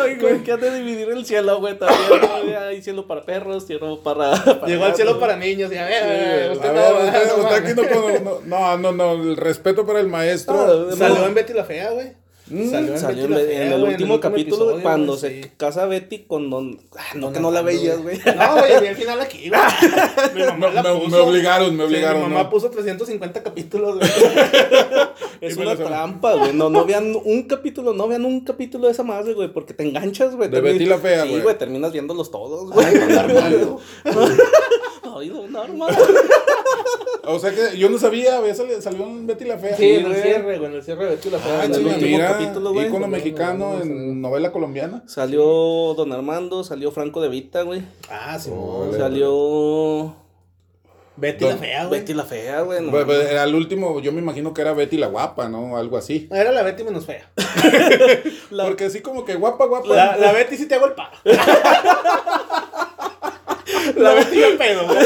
[0.00, 2.20] Ay, güey, han de dividir el cielo, güey, también.
[2.20, 2.58] ¿no?
[2.66, 4.32] Hay cielo para perros, cielo para...
[4.32, 7.04] para Llegó al cielo para niños y a ver, Sí, usted A no, ver, no,
[7.06, 7.72] usted, no, usted aquí
[8.24, 10.88] no, no, no, no, el respeto para el maestro.
[10.90, 12.25] Ah, Salió en Betty la Fea, güey.
[12.48, 15.50] Mm, Salió en, el güey, último capítulo, güey, episodio, cuando güey, se sí.
[15.56, 16.78] casa Betty con don...
[16.96, 18.18] Ah, no, Don que no la veías, güey.
[18.24, 19.60] No, güey, vi el final aquí, güey.
[20.34, 21.08] Mi mamá Me, la me- puso.
[21.08, 22.22] me obligaron, me Sí, obligaron.
[22.22, 22.50] mi mamá ¿no?
[22.50, 24.10] puso 350 capítulos, güey.
[25.40, 26.52] Es una trampa, güey.
[26.54, 29.82] No, no vean un capítulo, no vean un capítulo de esa madre, güey, porque te
[29.82, 30.48] enganchas, güey.
[30.48, 31.42] De Betty la Fea, Sí, güey.
[31.42, 32.86] güey, terminas viéndolos todos, güey.
[32.86, 33.80] Ay, don Armando.
[35.18, 36.04] Ay, don Armando.
[37.28, 39.76] O sea que yo no sabía, había salió en Betty la Fea.
[39.76, 40.22] Sí, en el güey.
[40.22, 41.60] cierre, güey, en el cierre de Betty la Fea.
[41.60, 42.86] Ah, en el último mira, capítulo, güey.
[42.86, 45.02] ícono No, no, mexicano no, no, en novela colombiana.
[45.06, 45.42] Salió
[45.94, 47.82] don Armando, salió Franco de Vita, güey.
[48.10, 48.50] Ah, sí.
[48.96, 50.14] Salió
[51.16, 52.00] Betty Don- la Fea, güey.
[52.00, 52.82] Betty la Fea, güey.
[52.82, 52.92] no
[53.40, 55.76] al último, yo me imagino que era Betty la guapa, ¿no?
[55.78, 56.28] Algo así.
[56.30, 57.30] Era la Betty menos fea.
[58.50, 59.88] La- Porque así como que guapa, guapa.
[59.88, 61.16] La, la Betty sí te hago el paro.
[63.96, 64.98] la Betty yo pedo, güey.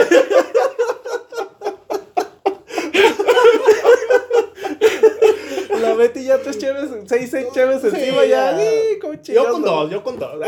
[6.01, 8.57] Betty ya tres cheves, seis, seis cheves encima ya.
[8.57, 8.59] ya.
[9.23, 9.69] Sí, Yo con no.
[9.69, 10.31] dos, yo con dos.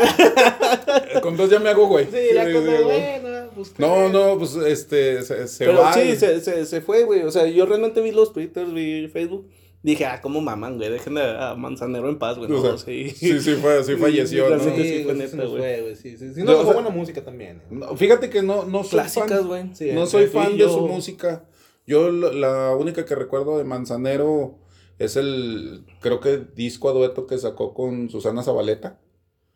[1.15, 2.05] Eh, Con dos ya me hago, güey.
[2.05, 3.19] Sí, ya con dos, güey.
[3.21, 3.73] bueno, pues.
[3.79, 5.93] No, no, pues este, se, se Pero va.
[5.93, 7.21] sí, se, se, se fue, güey.
[7.23, 9.47] O sea, yo realmente vi los twitters, vi Facebook.
[9.81, 10.89] Dije, ah, cómo maman, güey.
[10.89, 12.49] Dejen a, Manzanero en paz, güey.
[12.51, 13.09] O No, sea, sí.
[13.09, 14.59] sí, sí, fue, sí falleció, Sí, ¿no?
[14.59, 15.49] sí, Sí, sí, fue güey, neta, güey.
[15.57, 15.95] fue, güey.
[15.95, 16.33] Sí, sí.
[16.33, 17.57] Sí, Yo, nos o dejó sea- buena música también.
[17.57, 17.61] eh.
[17.71, 19.47] No, fíjate que no, no soy Clásicas, fan.
[19.47, 19.63] güey.
[19.75, 21.43] Sí, No soy fan de su música.
[21.85, 24.57] Yo la, la única que recuerdo de Manzanero
[24.99, 28.99] es el, creo que disco a dueto que sacó con Susana Zabaleta.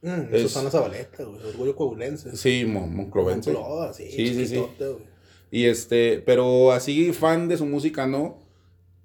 [0.01, 1.39] Mm, Es- Susana Zabaleta, güey.
[1.47, 2.35] Orgullo coahuilense.
[2.37, 3.51] Sí, mon- monclovense.
[3.51, 4.63] Monclova, sí, Sí, sí.
[5.49, 8.39] Y este, pero así fan de su música, ¿no?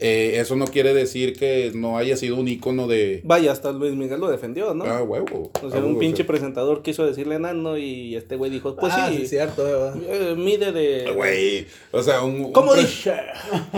[0.02, 3.20] Eh, eso no quiere decir que no haya sido un ícono de...
[3.24, 4.84] Vaya, hasta Luis Miguel lo defendió, ¿no?
[4.84, 5.50] Ah, huevo.
[5.62, 9.08] o sea, Ah, un pinche presentador quiso decirle enano y este güey dijo, pues ah,
[9.10, 9.94] sí, sí, cierto, ¿verdad?
[10.08, 11.12] eh, mide de...
[11.14, 12.46] Güey, o sea, un...
[12.46, 13.14] un ¿Cómo pre- dice?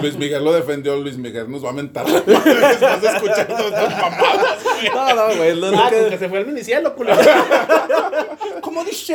[0.01, 4.59] Luis Miguel lo defendió, Luis Miguel nos va a mentar escuchar todas estas mamadas.
[4.95, 7.19] No, no, güey, lo, lo Ah, que- se fue al minicielo, culero.
[8.61, 9.15] ¿Cómo dice?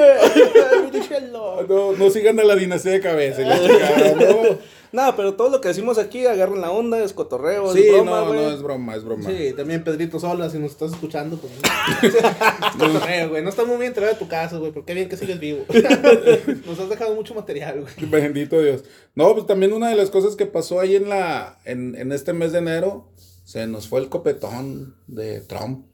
[0.92, 1.50] Díselo.
[1.70, 4.58] No, no sigan a la dinastía de cabeza, y la chingada, no.
[4.92, 8.22] No, pero todo lo que decimos aquí, agarren la onda, es cotorreo, Sí, es broma,
[8.22, 8.40] no, güey.
[8.42, 9.30] no, es broma, es broma.
[9.30, 11.54] Sí, también Pedrito Sola, si nos estás escuchando, pues.
[12.80, 13.44] Cotorreo, güey.
[13.44, 15.66] No está muy bien traer a tu casa, güey, pero qué bien que sigues vivo.
[16.66, 18.10] Nos has dejado mucho material, güey.
[18.10, 18.84] Bendito Dios.
[19.16, 22.34] No, pues también una de las cosas que pasó ahí en la en, en este
[22.34, 23.10] mes de enero,
[23.44, 25.86] se nos fue el copetón de Trump.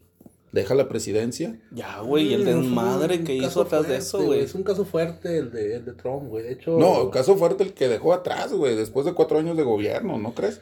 [0.52, 1.58] Deja la presidencia.
[1.70, 4.40] Ya, güey, el desmadre que hizo caso atrás de eso, güey.
[4.40, 6.44] Es un caso fuerte el de, el de Trump, güey.
[6.44, 6.78] De hecho.
[6.78, 10.34] No, caso fuerte el que dejó atrás, güey, después de cuatro años de gobierno, ¿no
[10.34, 10.60] crees?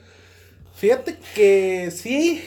[0.75, 2.41] Fíjate que sí,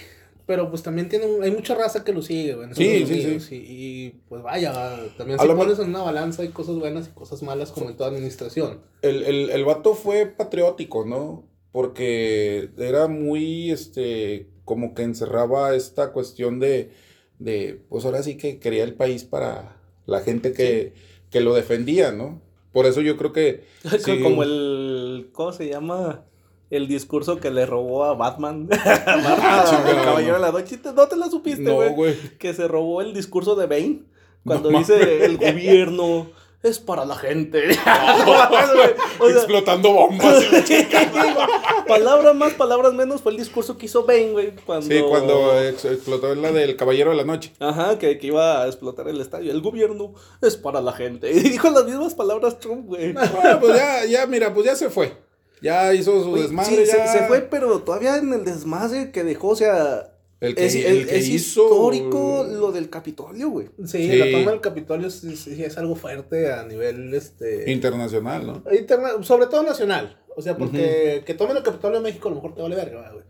[0.46, 2.68] pero pues también tiene un- hay mucha raza que lo sigue, güey.
[2.74, 3.56] Sí, sí, Unidos, sí.
[3.56, 6.50] Y, y, pues vaya, va, también A si lo pones mejor- en una balanza hay
[6.50, 8.82] cosas buenas y cosas malas como en toda administración.
[9.02, 11.46] El, el, el vato fue patriótico, ¿no?
[11.72, 16.92] Porque era muy, este, como que encerraba esta cuestión de,
[17.40, 20.94] de pues ahora sí que quería el país para la gente que,
[21.30, 22.42] que lo defendía, ¿no?
[22.72, 23.64] Por eso yo creo que...
[24.00, 25.30] sí, Como el.
[25.34, 26.24] ¿Cómo se llama?
[26.70, 28.68] El discurso que le robó a Batman.
[28.86, 30.80] Batman, chingada, el caballero de la noche.
[30.96, 32.16] ¿No te la supiste, güey.
[32.38, 34.02] que se robó el discurso de Bane.
[34.46, 36.28] Cuando No dice el gobierno
[36.64, 37.64] es para la gente.
[39.20, 40.44] O sea, Explotando bombas.
[41.88, 44.52] palabras más, palabras menos fue el discurso que hizo Bane, güey.
[44.66, 44.86] Cuando...
[44.88, 47.54] Sí, cuando ex- explotó la del Caballero de la Noche.
[47.60, 49.52] Ajá, que, que iba a explotar el estadio.
[49.52, 51.32] El gobierno es para la gente.
[51.32, 53.14] Y dijo las mismas palabras Trump, güey.
[53.14, 55.14] Bueno, pues ya, ya, mira, pues ya se fue.
[55.62, 56.86] Ya hizo su Oye, desmadre.
[56.86, 57.08] sí, ya.
[57.08, 60.76] se, se fue, pero todavía en el desmadre que dejó, o sea, El que, es,
[60.76, 61.64] el es- que es hizo.
[61.64, 63.70] histórico lo del Capitolio, güey.
[63.86, 64.16] Sí, Sí.
[64.18, 68.64] la toma del Capitolio sí, sí es algo fuerte a nivel este Internacional, ¿no?
[68.72, 70.22] interna- sobre todo nacional.
[70.36, 73.12] O sea, porque que tomen el Capitolio de México a lo mejor te vale verga,
[73.12, 73.24] güey.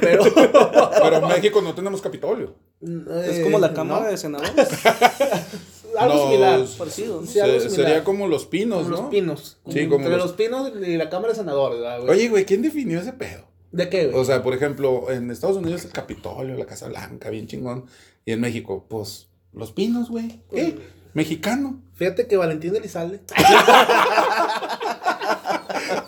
[0.00, 0.24] Pero
[1.02, 2.56] Pero en México no tenemos Capitolio.
[2.80, 4.10] Es como la Eh, Cámara ¿no?
[4.10, 4.68] de Senadores.
[5.96, 6.60] algo No, similar.
[6.76, 7.26] parecido, ¿no?
[7.28, 7.86] Sí, algo similar.
[7.86, 9.02] sería como los pinos, Como ¿no?
[9.02, 9.58] los pinos.
[9.68, 10.32] Sí, como Entre los- los...
[10.32, 12.10] pinos y la Cámara de Senadores, ¿verdad, güey?
[12.10, 13.44] Oye, güey, ¿quién definió ese pedo?
[13.72, 14.18] ¿De qué, güey?
[14.18, 17.84] O sea, por ejemplo, en Estados Unidos el Capitolio, la Casa Blanca, bien chingón.
[18.24, 20.40] Y en México, pues, los pinos, güey.
[20.50, 20.78] ¿Qué?
[21.14, 21.80] Mexicano.
[21.94, 23.20] Fíjate que Valentín Elizalde.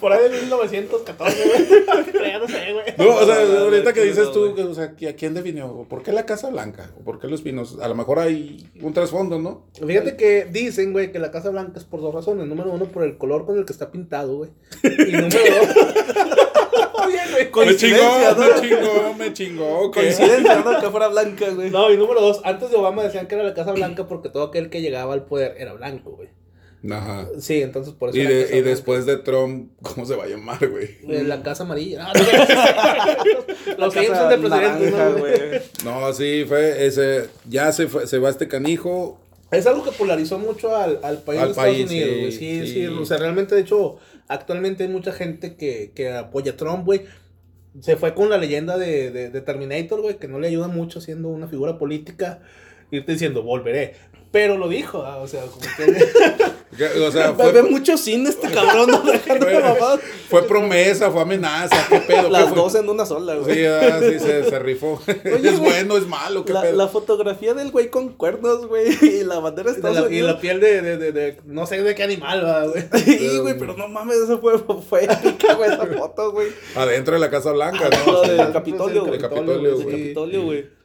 [0.00, 1.68] Por ahí de 1914, güey.
[2.30, 2.84] Ya no sé, güey.
[2.96, 5.86] No, o sea, ahorita que dices tú, o sea, ¿a quién definió?
[5.88, 6.90] ¿Por qué la Casa Blanca?
[6.98, 7.78] ¿O por qué los pinos?
[7.80, 9.66] A lo mejor hay un trasfondo, ¿no?
[9.74, 12.46] Fíjate que dicen, güey, que la Casa Blanca es por dos razones.
[12.46, 14.50] Número uno, por el color con el que está pintado, güey.
[14.82, 15.68] Y número dos.
[17.04, 17.44] Oye, güey.
[17.44, 18.54] Me Coincidencia, chingó, ¿no?
[18.54, 19.90] me chingó, me chingó.
[19.90, 20.80] Coincidencia, ¿no?
[20.80, 21.70] Que fuera blanca, güey.
[21.70, 24.44] No, y número dos, antes de Obama decían que era la Casa Blanca porque todo
[24.44, 26.28] aquel que llegaba al poder era blanco, güey.
[26.90, 27.28] Ajá.
[27.38, 28.18] Sí, entonces por eso.
[28.18, 30.96] Y, de- después de Trump, ¿cómo se va a llamar, güey?
[31.08, 32.06] Eh, La Casa Amarilla.
[32.08, 35.62] Ah, no, Los Simpsons casa de ¿no, güey?
[35.84, 37.28] No, sí, fue ese.
[37.48, 39.18] Ya se, fue, se va este canijo.
[39.50, 42.72] Es algo que polarizó mucho al, al país Al de Estados país, Unidos, sí, sí,
[42.72, 42.86] sí.
[42.86, 47.02] O sea, realmente, de hecho, actualmente hay mucha gente que, que apoya a Trump, güey.
[47.80, 51.00] Se fue con la leyenda de, de, de Terminator, güey, que no le ayuda mucho
[51.00, 52.40] siendo una figura política.
[52.92, 53.94] Irte diciendo, volveré.
[54.32, 56.50] Pero lo dijo, ah, o sea, como que...
[57.04, 60.00] O sea, Ve fue, mucho cine este cabrón, no dejando de fue, mamadas.
[60.30, 62.26] fue promesa, fue amenaza, qué pedo.
[62.26, 63.54] ¿Qué Las dos en una sola, güey.
[63.56, 65.02] Sí, ah, sí, se, se rifó.
[65.06, 66.76] Oye, es güey, bueno, es malo, qué La, pedo.
[66.76, 70.80] la fotografía del güey con cuernos, güey, y la bandera la- y la piel de,
[70.80, 72.84] de, de, de- no sé de qué animal, va, güey.
[73.04, 74.54] Sí, güey, pero no mames, eso fue,
[74.88, 76.48] fue épica, güey, esa foto, güey.
[76.76, 78.12] Adentro de la Casa Blanca, ¿no?
[78.12, 79.20] Lo del Capitolio, El güey.
[79.20, 79.84] Capitolio, El.
[79.84, 80.79] Capitolio, güey.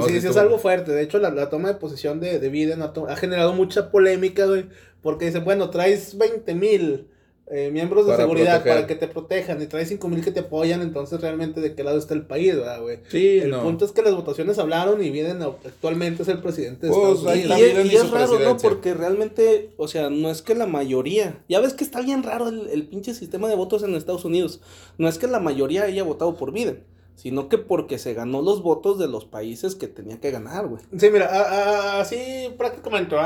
[0.00, 0.92] No, sí, sí, es algo fuerte.
[0.92, 3.90] De hecho, la, la toma de posición de, de Biden ha, to- ha generado mucha
[3.90, 4.66] polémica, güey.
[5.02, 7.08] Porque dicen, bueno, traes 20 mil
[7.48, 8.74] eh, miembros de Para seguridad proteger.
[8.74, 10.82] para que te protejan y traes 5 mil que te apoyan.
[10.82, 12.98] Entonces, realmente, ¿de qué lado está el país, verdad, güey?
[13.08, 13.62] Sí, el no.
[13.62, 17.36] punto es que las votaciones hablaron y Biden actualmente es el presidente de Pues, Estados
[17.36, 17.58] Y, Unidos.
[17.58, 18.56] y- Biden y y es raro, ¿no?
[18.56, 21.38] Porque realmente, o sea, no es que la mayoría.
[21.48, 24.60] Ya ves que está bien raro el, el pinche sistema de votos en Estados Unidos.
[24.98, 26.82] No es que la mayoría haya votado por Biden,
[27.16, 30.82] sino que porque se ganó los votos de los países que tenía que ganar, güey.
[30.96, 33.16] Sí, mira, así prácticamente.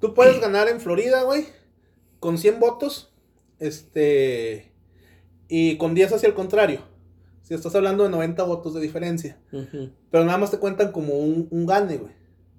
[0.00, 1.46] Tú puedes ganar en Florida, güey,
[2.18, 3.12] con 100 votos,
[3.60, 4.72] este,
[5.46, 6.80] y con 10 hacia el contrario.
[7.42, 9.38] Si estás hablando de 90 votos de diferencia.
[9.50, 12.12] Pero nada más te cuentan como un, un gane, güey.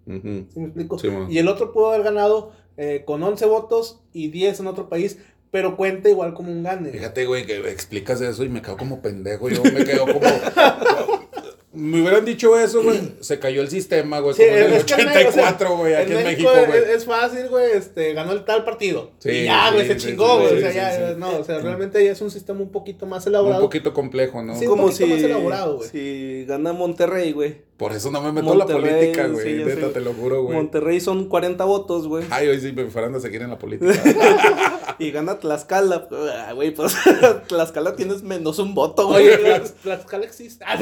[0.07, 0.47] Ujú.
[0.51, 0.97] ¿Sí me explico?
[0.97, 4.89] Sí, y el otro pudo haber ganado eh, con 11 votos y 10 en otro
[4.89, 5.19] país,
[5.51, 6.89] pero cuenta igual como un gane.
[6.91, 9.49] Fíjate, güey, que explicas eso y me quedo como pendejo.
[9.49, 10.19] Yo me quedo como.
[11.73, 12.99] me hubieran dicho eso, güey.
[13.21, 14.35] Se cayó el sistema, güey.
[14.35, 16.51] Sí, como en el es que en México, o sea, 84, güey, aquí en México,
[16.51, 16.79] es- güey.
[16.95, 19.11] Es, fácil, güey, este, ganó el tal partido.
[19.19, 20.49] Sí, y ya, güey, sí, se sí, chingó, güey.
[20.49, 21.15] sí, o sea, sí, ya, sí.
[21.17, 23.61] no, o sea, realmente ya es un sistema un poquito más Un elaborado.
[23.61, 24.55] poquito complejo, ¿no?
[24.57, 25.89] Sí, un Como poquito si, más elaborado, güey.
[25.89, 27.68] si gana Monterrey, güey.
[27.79, 29.43] Por eso no me meto en la política, güey.
[29.59, 29.93] sí, neta, sé.
[29.93, 30.55] te lo juro, güey.
[30.57, 32.25] Monterrey son 40 votos, güey.
[32.29, 33.93] Ay, hoy sí me fueran a seguir en la política.
[34.99, 36.09] Y gana Tlaxcala.
[36.45, 36.93] Ah, Güey, pues
[37.47, 39.53] Tlaxcala tienes menos un voto, Oye, güey.
[39.53, 40.65] Tlax- Tlaxcala existe.
[40.67, 40.77] Ah.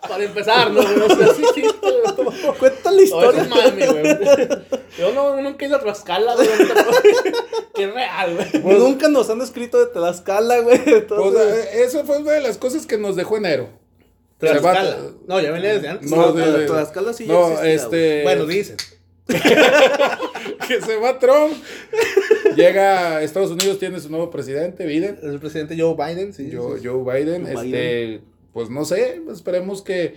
[0.08, 0.80] Para empezar, ¿no?
[0.82, 1.00] güey?
[1.00, 2.54] O sea, sí existe, güey.
[2.60, 3.42] Cuenta la Oye, historia.
[3.42, 4.18] es mami, güey.
[4.98, 6.48] Yo no, nunca he ido a Tlaxcala, güey.
[7.74, 8.78] Que es real, güey.
[8.78, 10.78] Nunca nos han escrito de Tlaxcala, güey.
[10.84, 13.68] Pues, Entonces, eh, eso fue una de las cosas que nos dejó enero.
[14.42, 14.98] Va- Tlaxcala.
[15.26, 16.10] No, ya venía desde antes.
[16.10, 18.22] No, de- de- Tlaxcala sí ya existía, este.
[18.22, 18.76] Bueno, dicen.
[20.68, 21.52] que se va Trump.
[22.56, 25.18] Llega a Estados Unidos, tiene su nuevo presidente, Biden.
[25.22, 26.50] El presidente Joe Biden, sí.
[26.52, 28.20] Joe, Biden, Joe este,
[28.52, 30.14] pues no sé, esperemos que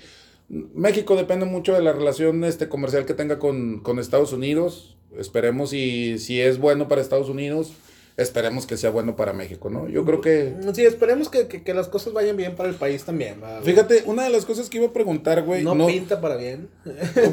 [0.50, 4.98] México depende mucho de la relación este, comercial que tenga con, con Estados Unidos.
[5.18, 7.72] Esperemos y si es bueno para Estados Unidos,
[8.18, 9.88] esperemos que sea bueno para México, ¿no?
[9.90, 10.54] Yo creo que...
[10.74, 13.42] Sí, esperemos que, que, que las cosas vayan bien para el país también.
[13.64, 16.70] Fíjate, una de las cosas que iba a preguntar, güey, no, no, pinta para bien.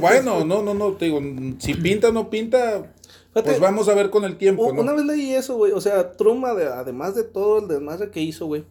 [0.01, 1.21] bueno, no, no, no, te digo,
[1.59, 2.93] si pinta o no pinta,
[3.33, 4.65] pues vamos a ver con el tiempo.
[4.83, 5.73] Una vez leí eso, güey.
[5.73, 8.65] O sea, Trump, ade- además de todo el desmadre que hizo, güey.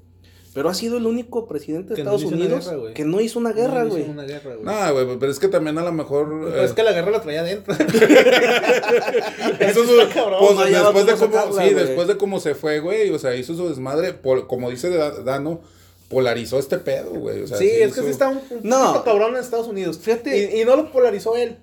[0.53, 3.51] Pero ha sido el único presidente de no Estados Unidos guerra, que no hizo una
[3.53, 4.09] guerra, No hizo güey.
[4.09, 4.65] una guerra, güey.
[4.65, 6.27] No, güey, pero es que también a lo mejor...
[6.49, 7.73] Pero es eh, que la guerra la traía adentro.
[9.59, 10.39] Eso es- cabrón.
[10.55, 13.53] pues, después de cómo, sacarla, sí, después de cómo se fue, güey, o sea, hizo
[13.55, 14.15] su desmadre,
[14.47, 15.61] como dice Da- Dano,
[16.09, 19.03] polarizó este pedo, güey, o sea, sí, es que sí está un, un No.
[19.03, 19.99] cabrón en Estados Unidos.
[19.99, 20.55] Fíjate.
[20.57, 21.57] Y, y no lo polarizó él.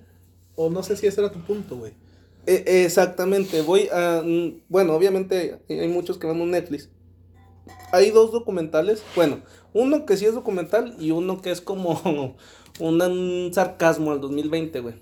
[0.55, 1.93] O no sé si ese era tu punto, güey.
[2.47, 4.23] Eh, exactamente, voy a...
[4.25, 6.89] mm, Bueno, obviamente hay muchos que vemos Netflix.
[7.93, 9.41] Hay dos documentales, bueno,
[9.73, 12.01] uno que sí es documental y uno que es como
[12.81, 14.95] un, un sarcasmo al 2020, güey.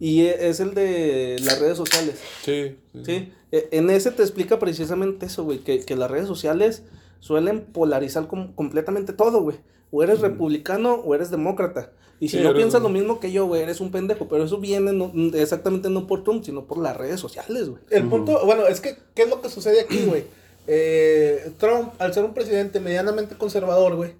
[0.00, 2.18] Y e- es el de las redes sociales.
[2.44, 3.00] Sí, sí.
[3.04, 6.82] Sí, e- en ese te explica precisamente eso, güey, que, que las redes sociales
[7.20, 9.58] suelen polarizar com- completamente todo, güey.
[9.92, 11.92] O eres republicano o eres demócrata.
[12.18, 14.26] Y si Sí, no piensas un- lo mismo que yo, güey, eres un pendejo.
[14.28, 17.82] Pero eso viene no- exactamente no por Trump, sino por las redes sociales, güey.
[17.90, 20.24] El punto, bueno, es que, ¿qué es lo que sucede aquí, güey?
[20.66, 24.14] Eh, Trump, al ser un presidente medianamente conservador, güey,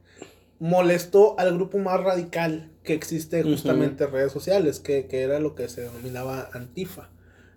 [0.59, 5.55] molestó al grupo más radical que existe justamente en redes sociales, que, que era lo
[5.55, 7.11] que se denominaba Antifa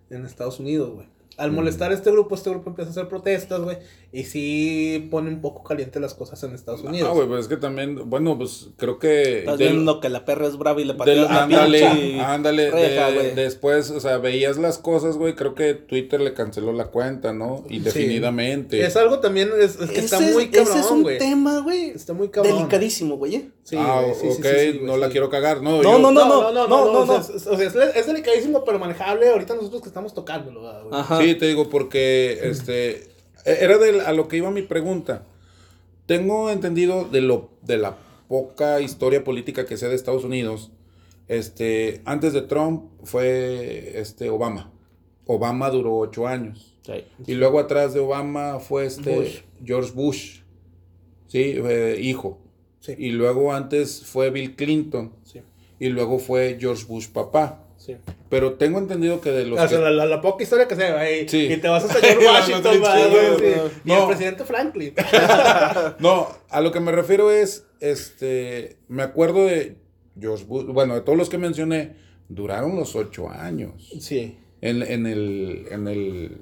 [0.10, 1.08] en Estados Unidos, güey.
[1.38, 3.78] Al molestar a este grupo, este grupo empieza a hacer protestas, güey,
[4.18, 7.10] y sí pone un poco caliente las cosas en Estados Unidos.
[7.10, 9.40] Ah, güey, pero es que también, bueno, pues creo que...
[9.40, 13.12] Estás del- viendo que la perra es brava y le pateas la ándale, ándale, reja,
[13.12, 17.34] de- después, o sea, veías las cosas, güey, creo que Twitter le canceló la cuenta,
[17.34, 17.66] ¿no?
[17.70, 18.82] Indefinidamente.
[18.86, 21.18] Es algo también, es, es que está Ese es- muy Ese es cabrón, un güey.
[21.18, 21.90] tema, güey.
[21.90, 22.56] Está muy cabrón.
[22.58, 23.36] Delicadísimo, güey.
[23.36, 23.50] ¿eh?
[23.64, 25.12] Sí, ah, güey, sí, sí, ok, sí, sí, no la sí.
[25.12, 27.00] quiero cagar, no, No, yo- no, No, no, no, no, no, no.
[27.00, 29.30] O sea, es, o sea, es- es delicadísimo, pero manejable.
[29.30, 31.28] Ahorita nosotros que estamos tocándolo, ¿verdad, güey?
[31.30, 33.15] Sí, te digo, porque este
[33.46, 35.24] era de, a lo que iba mi pregunta.
[36.06, 40.72] Tengo entendido de lo de la poca historia política que sé de Estados Unidos.
[41.28, 44.72] Este, antes de Trump fue este Obama.
[45.26, 46.76] Obama duró ocho años.
[47.26, 49.40] Y luego atrás de Obama fue este Bush.
[49.64, 50.40] George Bush.
[51.28, 52.40] Sí, eh, hijo.
[52.80, 52.94] Sí.
[52.98, 55.12] Y luego antes fue Bill Clinton.
[55.24, 55.42] Sí,
[55.80, 57.64] Y luego fue George Bush papá.
[58.36, 60.76] Pero tengo entendido que de los O sea, que- la, la- la poca historia que
[60.76, 61.30] se ve ahí.
[61.30, 61.48] Sí.
[61.54, 63.66] Y te vas hasta George Washington, noticia, ¿verdad, no.
[63.68, 64.02] Y No.
[64.02, 64.94] el presidente Franklin.
[66.00, 69.78] No, a lo que me refiero es, este, me acuerdo de
[70.20, 71.96] George Bush, bueno, de todos los que mencioné,
[72.28, 74.38] duraron los ocho años sí.
[74.62, 76.42] en, en el, en el,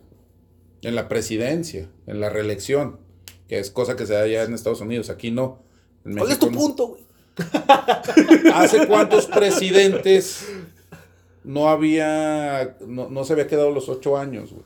[0.81, 2.99] en la presidencia, en la reelección,
[3.47, 5.61] que es cosa que se da allá en Estados Unidos, aquí no.
[6.05, 6.57] En ¿Cuál es tu no.
[6.57, 7.03] punto, güey?
[8.53, 10.47] ¿Hace cuántos presidentes
[11.43, 14.63] no había, no, no se había quedado los ocho años, güey?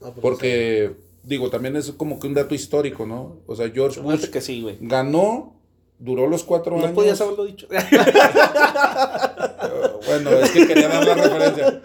[0.00, 3.36] No, pues, Porque, digo, también es como que un dato histórico, ¿no?
[3.46, 4.76] O sea, George Bush que sí, güey.
[4.80, 5.54] ganó,
[5.98, 6.92] duró los cuatro No años.
[6.94, 7.66] podías haberlo dicho.
[10.06, 11.82] Bueno, es que quería dar la referencia.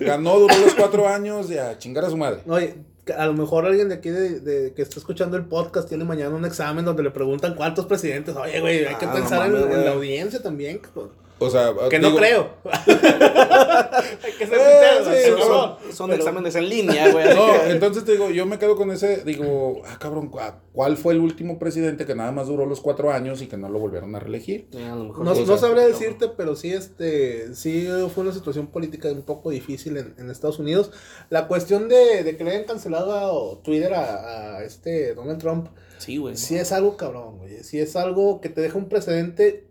[0.00, 2.40] Ganó, duró los cuatro años y a chingar a su madre.
[2.46, 2.74] no, Oye,
[3.16, 6.34] a lo mejor alguien de aquí de, de- que está escuchando el podcast tiene mañana
[6.36, 8.36] un examen donde le preguntan cuántos presidentes.
[8.36, 9.84] Oye, güey, hay que Ah, no pensar en, mames, en güey.
[9.84, 11.10] la audiencia también, cabrón.
[11.40, 12.48] O sea, Que no creo.
[12.64, 15.04] Hay que ser sinceros.
[15.06, 15.76] sí, así, son- cabrón.
[15.92, 17.34] Son Pero- exámenes en línea, güey.
[17.34, 20.38] No, que- entonces te digo, yo me quedo con ese, digo, ah, cabrón, ¿cu-
[20.72, 23.68] ¿cuál fue el último presidente que nada más duró los cuatro años y que no
[23.68, 24.68] lo volvieron a reelegir?
[24.72, 28.66] Eh, a lo mejor No, no sabría decirte, pero sí, este, sí fue una situación
[28.68, 30.90] política un poco difícil en, en Estados Unidos.
[31.30, 35.68] La cuestión de, de que le hayan cancelado a Twitter a, a este Donald Trump,
[35.98, 36.36] Sí, güey.
[36.36, 37.62] sí es algo cabrón, güey.
[37.64, 39.67] Sí es algo que te deja un precedente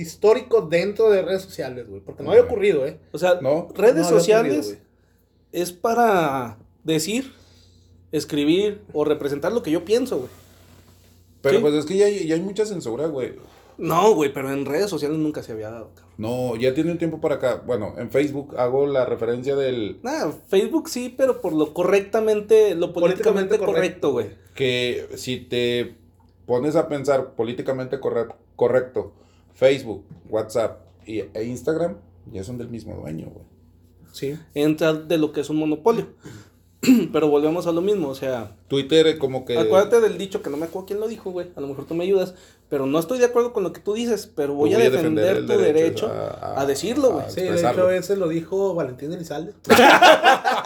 [0.00, 2.00] histórico dentro de redes sociales, güey.
[2.00, 2.98] Porque no había ocurrido, ¿eh?
[3.12, 3.68] O sea, No.
[3.74, 4.84] redes No sociales ocurrido,
[5.52, 7.32] es para decir,
[8.12, 10.30] escribir o representar lo que yo pienso, güey.
[11.42, 11.62] Pero Sí.
[11.62, 13.34] pues es que ya, hay- ya hay mucha censura, güey.
[13.76, 16.12] No, güey, pero en redes sociales nunca se había dado, cabrón.
[16.18, 17.62] No, ya tiene un tiempo para acá.
[17.64, 22.92] Bueno, en Facebook hago la referencia del Nada, Facebook sí, pero por lo correctamente, lo
[22.92, 24.30] políticamente, Políticamente correcto, güey.
[24.54, 25.94] que si te
[26.44, 29.12] pones a pensar políticamente corre- correcto,
[29.58, 31.96] Facebook, WhatsApp y, e Instagram
[32.32, 33.44] ya son del mismo dueño, güey.
[34.12, 34.38] Sí.
[34.54, 36.06] Entra de lo que es un monopolio.
[37.12, 39.58] pero volvemos a lo mismo, o sea, Twitter como que...
[39.58, 41.48] acuérdate del dicho que no me acuerdo quién lo dijo, güey.
[41.56, 42.34] A lo mejor tú me ayudas,
[42.68, 45.58] pero no estoy de acuerdo con lo que tú dices, pero voy, a defender, tu
[45.58, 47.24] derecho, a, decirlo, güey.
[47.30, 49.54] Sí, de hecho ese lo dijo Valentín Elizalde.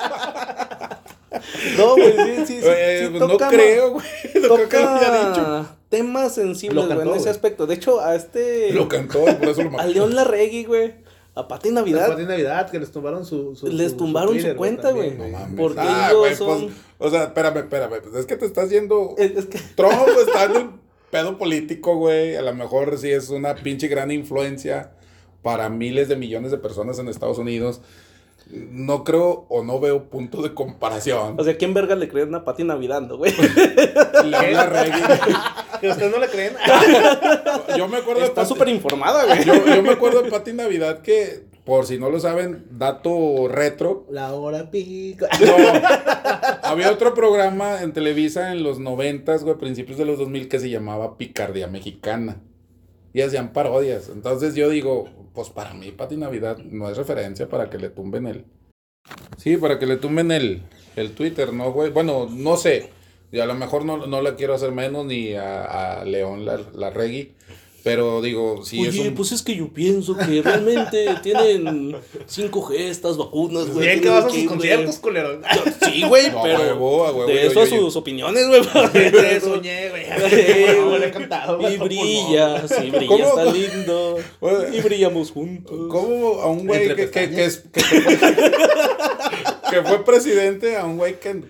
[1.79, 2.63] No, güey, sí, sí, sí.
[2.69, 4.07] Eh, sí pues no toca- creo, güey.
[4.43, 5.41] No creo que lo haya dicho.
[5.41, 7.31] Toca temas sensibles, Lo güey, en ese güey.
[7.31, 7.67] aspecto.
[7.67, 8.73] De hecho, a este.
[8.73, 9.87] Lo cantó por eso lo A.
[9.87, 10.95] León Larregui, güey.
[11.35, 12.09] A Pati Navidad.
[12.09, 15.13] Después de Navidad, que les tumbaron su, su- Les su- tumbaron su Twitter, cuenta, güey.
[15.13, 15.59] No mames.
[15.59, 18.01] Porque Ah, ellos güey, son- pues, o sea, espérame, espérame.
[18.03, 19.15] Pues es que te estás yendo...
[19.17, 19.59] Es, es que.
[19.75, 19.95] Trump
[20.27, 22.37] está en un pedo político, güey.
[22.37, 24.93] A lo mejor sí es una pinche gran influencia
[25.43, 27.81] para miles de millones de personas en Estados Unidos.
[28.51, 31.37] No creo o no veo punto de comparación.
[31.39, 33.33] O sea, ¿quién verga le creen a Pati Navidad, no, güey?
[34.25, 35.01] León Larregui.
[35.81, 36.55] Que ustedes no le creen.
[37.77, 39.45] Yo me acuerdo de Está súper informada, güey.
[39.45, 44.07] yo, yo me acuerdo de Pati Navidad que, por si no lo saben, dato retro.
[44.11, 45.27] La hora pico.
[45.41, 45.57] No,
[46.63, 50.71] había otro programa en Televisa en los noventas, güey, principios de los 2000 que se
[50.71, 52.43] llamaba Picardía Mexicana.
[53.15, 54.09] Y hacían parodias.
[54.09, 58.27] Entonces yo digo, pues para mí Pati Navidad no es referencia para que le tumben
[58.27, 58.45] el...
[59.37, 60.63] Sí, para que le tumben el,
[60.97, 61.91] el Twitter, ¿no, güey?
[61.91, 62.91] Bueno, no sé.
[63.33, 66.61] Y a lo mejor no, no la quiero hacer menos ni a, a León la,
[66.75, 67.35] la Regui.
[67.85, 69.15] Pero digo, sí es Oye, un...
[69.15, 71.97] pues es que yo pienso que realmente tienen
[72.29, 73.87] 5G estas vacunas, güey.
[73.89, 75.41] Bien que vas a sus conciertos, culero.
[75.85, 76.59] Sí, güey, No, a pero.
[76.61, 78.63] huevo, a huevo, de yo- eso yo- a yo- sus opiniones, güey.
[78.93, 80.05] Te soñé, güey.
[80.77, 83.27] No, le he cantado, güey, Y brilla, sí, brilla, ¿Cómo?
[83.41, 84.19] está lindo.
[84.73, 85.77] Y brillamos juntos.
[85.91, 88.19] ¿Cómo a un güey que, que, que, es- que fue,
[89.71, 91.43] que fue presidente a un güey que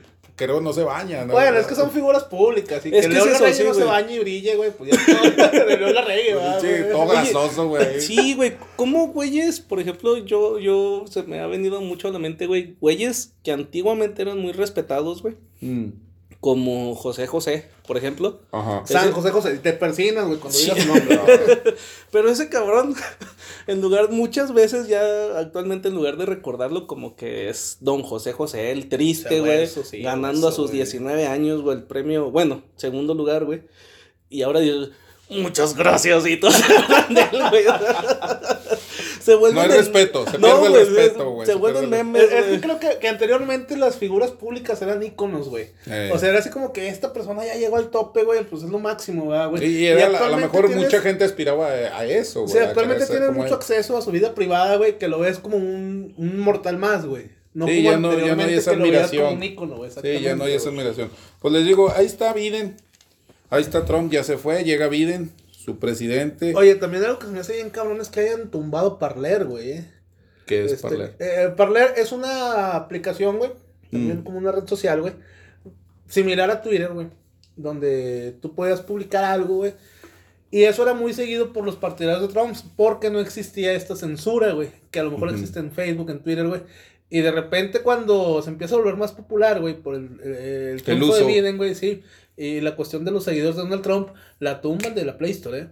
[0.42, 1.32] creo no se baña, ¿no?
[1.32, 2.84] Bueno, es que son figuras públicas.
[2.84, 3.86] Y Es que que León es eso, sí, no se güey.
[3.92, 4.70] bañe y brille, güey.
[4.70, 5.50] Pues ya todo.
[5.66, 6.90] De León Larregui, va, Sí, güey.
[6.90, 8.00] todo Oye, grasoso, güey.
[8.00, 8.56] Sí, güey.
[8.76, 9.60] ¿Cómo güeyes?
[9.60, 12.76] Por ejemplo, yo, yo, se me ha venido mucho a la mente, güey.
[12.80, 15.36] Güeyes que antiguamente eran muy respetados, güey.
[15.60, 15.90] Mm,
[16.42, 18.40] Como José José, por ejemplo.
[18.50, 18.82] Ajá.
[18.84, 19.58] San José José.
[19.58, 20.64] Te persinas, güey, cuando Sí.
[20.64, 21.20] digas su nombre.
[22.10, 22.96] Pero ese cabrón,
[23.68, 28.32] en lugar, muchas veces ya actualmente en lugar de recordarlo como que es Don José
[28.32, 30.78] José, el triste, güey, sí, ganando a sus güey.
[30.78, 33.62] 19 años, güey, el premio, bueno, segundo lugar, güey.
[34.28, 34.90] Y ahora dice,
[35.30, 36.50] muchas gracias y todo.
[39.22, 41.46] se vuelven No hay en- respeto, se No, pierde el güey, respeto, es- güey.
[41.46, 45.02] Se se vuelven el- memes, Es, que creo que, que anteriormente las figuras públicas eran
[45.02, 45.68] íconos, güey.
[45.86, 46.10] Eh.
[46.12, 48.70] O sea, era así como que esta persona ya llegó al tope, güey, pues es
[48.70, 49.64] lo máximo, ¿verdad, güey?
[49.66, 52.54] Y era, a lo actualmente mejor tienes- mucha gente aspiraba a, a eso, O güey.
[52.54, 53.54] sea, a actualmente como mucho él.
[53.54, 57.26] acceso a su vida privada, güey, que lo ves como un, un mortal más, güey.
[57.54, 59.24] No Sí, como ya no- ya no hay esa admiración.
[59.24, 59.90] como un ícono, güey.
[59.90, 61.10] Sí, ya no hay esa admiración.
[61.38, 62.76] Pues les digo, ahí está Biden.
[63.50, 65.30] Ahí está Trump, ya se fue, llega Biden,
[65.64, 66.52] su presidente.
[66.56, 69.70] Oye, también algo que se me hace bien cabrón es que hayan tumbado Parler, güey.
[69.72, 69.90] eh.
[70.46, 71.14] que es Este, Parler.
[71.20, 73.52] eh, Parler es una aplicación, güey.
[73.90, 74.24] También Mm.
[74.24, 75.14] como una red social, güey.
[76.08, 77.08] Similar a Twitter, güey.
[77.56, 79.74] Donde tú podías publicar algo, güey.
[80.50, 82.56] Y eso era muy seguido por los partidarios de Trump.
[82.76, 84.68] Porque no existía esta censura, güey.
[84.90, 86.62] Que a lo mejor existe en Facebook, en Twitter, güey.
[87.08, 90.32] Y de repente cuando se empieza a volver más popular, güey, por el, el,
[90.74, 91.24] el triunfo de.
[91.26, 92.02] Biden, güey, sí.
[92.36, 95.58] Y la cuestión de los seguidores de Donald Trump, la tumban de la Play Store,
[95.58, 95.68] eh.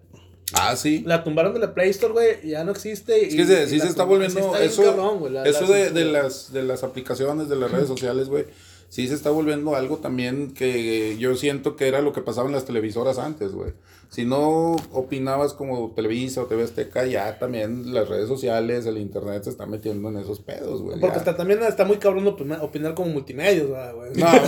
[0.52, 1.02] Ah, sí.
[1.06, 3.26] La tumbaron de la Play Store, güey, ya no existe.
[3.26, 5.32] Es y- que se- y sí se está volviendo Sí está bien eso, cabrón, güey,
[5.32, 8.44] la- eso la de, de las de las aplicaciones, de las redes sociales, güey.
[8.88, 12.54] Sí se está volviendo algo también que yo siento que era lo que pasaba en
[12.54, 13.72] las televisoras antes, güey.
[14.10, 19.44] Si no opinabas como Televisa o TV Azteca, ya también las redes sociales, el internet
[19.44, 20.98] se está metiendo en esos pedos, güey.
[20.98, 21.20] Porque ya.
[21.20, 24.10] hasta también está muy cabrón opinar, como multimedios, ¿verdad, güey.
[24.14, 24.40] No, güey,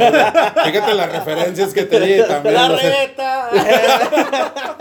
[0.73, 2.55] fíjate las referencias que te di también.
[2.57, 3.51] ¡La reta!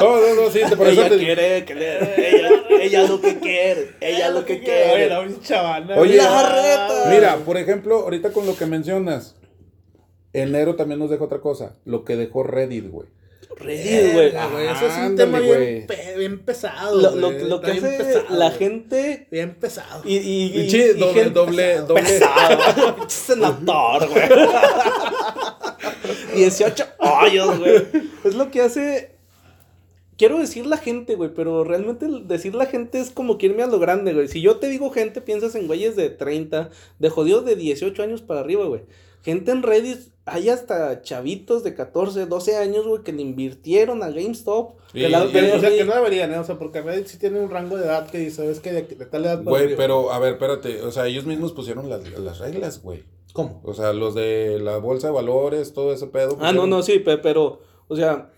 [0.00, 2.48] No, no, no, sí, te por eso Ella te- quiere, que le- ella,
[2.80, 5.08] ella lo que quiere, ella lo que Oye, quiere.
[5.08, 5.96] la chavana.
[5.96, 7.04] Oye, La reta.
[7.10, 9.36] Mira, por ejemplo, ahorita con lo que mencionas,
[10.32, 13.06] enero también nos deja otra cosa, lo que dejó Reddit, güey.
[13.56, 14.26] Reddit, güey.
[14.28, 17.00] Eso es un Ándale, tema bien, pe- bien pesado.
[17.00, 20.02] Lo, lo, güey, lo está que hace pesado, la gente Bien pesado.
[20.04, 22.02] y, y, y, doble, gente doble, doble.
[22.02, 22.96] pesado.
[22.96, 24.28] Pinche senador, güey.
[26.34, 27.82] 18 hoyos, güey.
[28.24, 29.10] Es lo que hace.
[30.16, 33.66] Quiero decir la gente, güey, pero realmente decir la gente es como que irme a
[33.66, 34.28] lo grande, güey.
[34.28, 38.22] Si yo te digo gente, piensas en güeyes de 30, de jodidos de 18 años
[38.22, 38.82] para arriba, güey.
[39.24, 44.10] Gente en Reddit, hay hasta chavitos de 14, 12 años, güey, que le invirtieron a
[44.10, 44.74] GameStop.
[44.94, 46.38] Y- que la- y- Pero, o sea, y- que no deberían, ¿eh?
[46.38, 48.72] O sea, porque Reddit sí tiene un rango de edad que dice, ¿sabes qué?
[48.72, 51.88] De, de tal edad para Güey, pero a ver, espérate, o sea, ellos mismos pusieron
[51.90, 53.02] las, las reglas, güey.
[53.32, 53.60] ¿Cómo?
[53.64, 56.36] O sea, los de la bolsa de valores, todo ese pedo.
[56.40, 58.30] Ah, no, no, sí, pe- pero, o sea,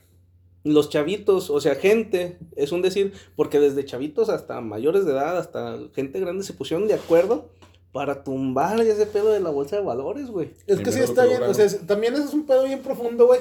[0.62, 5.36] los chavitos, o sea, gente, es un decir, porque desde chavitos hasta mayores de edad,
[5.36, 7.50] hasta gente grande se pusieron de acuerdo
[7.94, 10.50] para tumbar ese pedo de la bolsa de valores, güey.
[10.66, 13.28] Es que sí está que bien, o sea, también eso es un pedo bien profundo,
[13.28, 13.38] güey.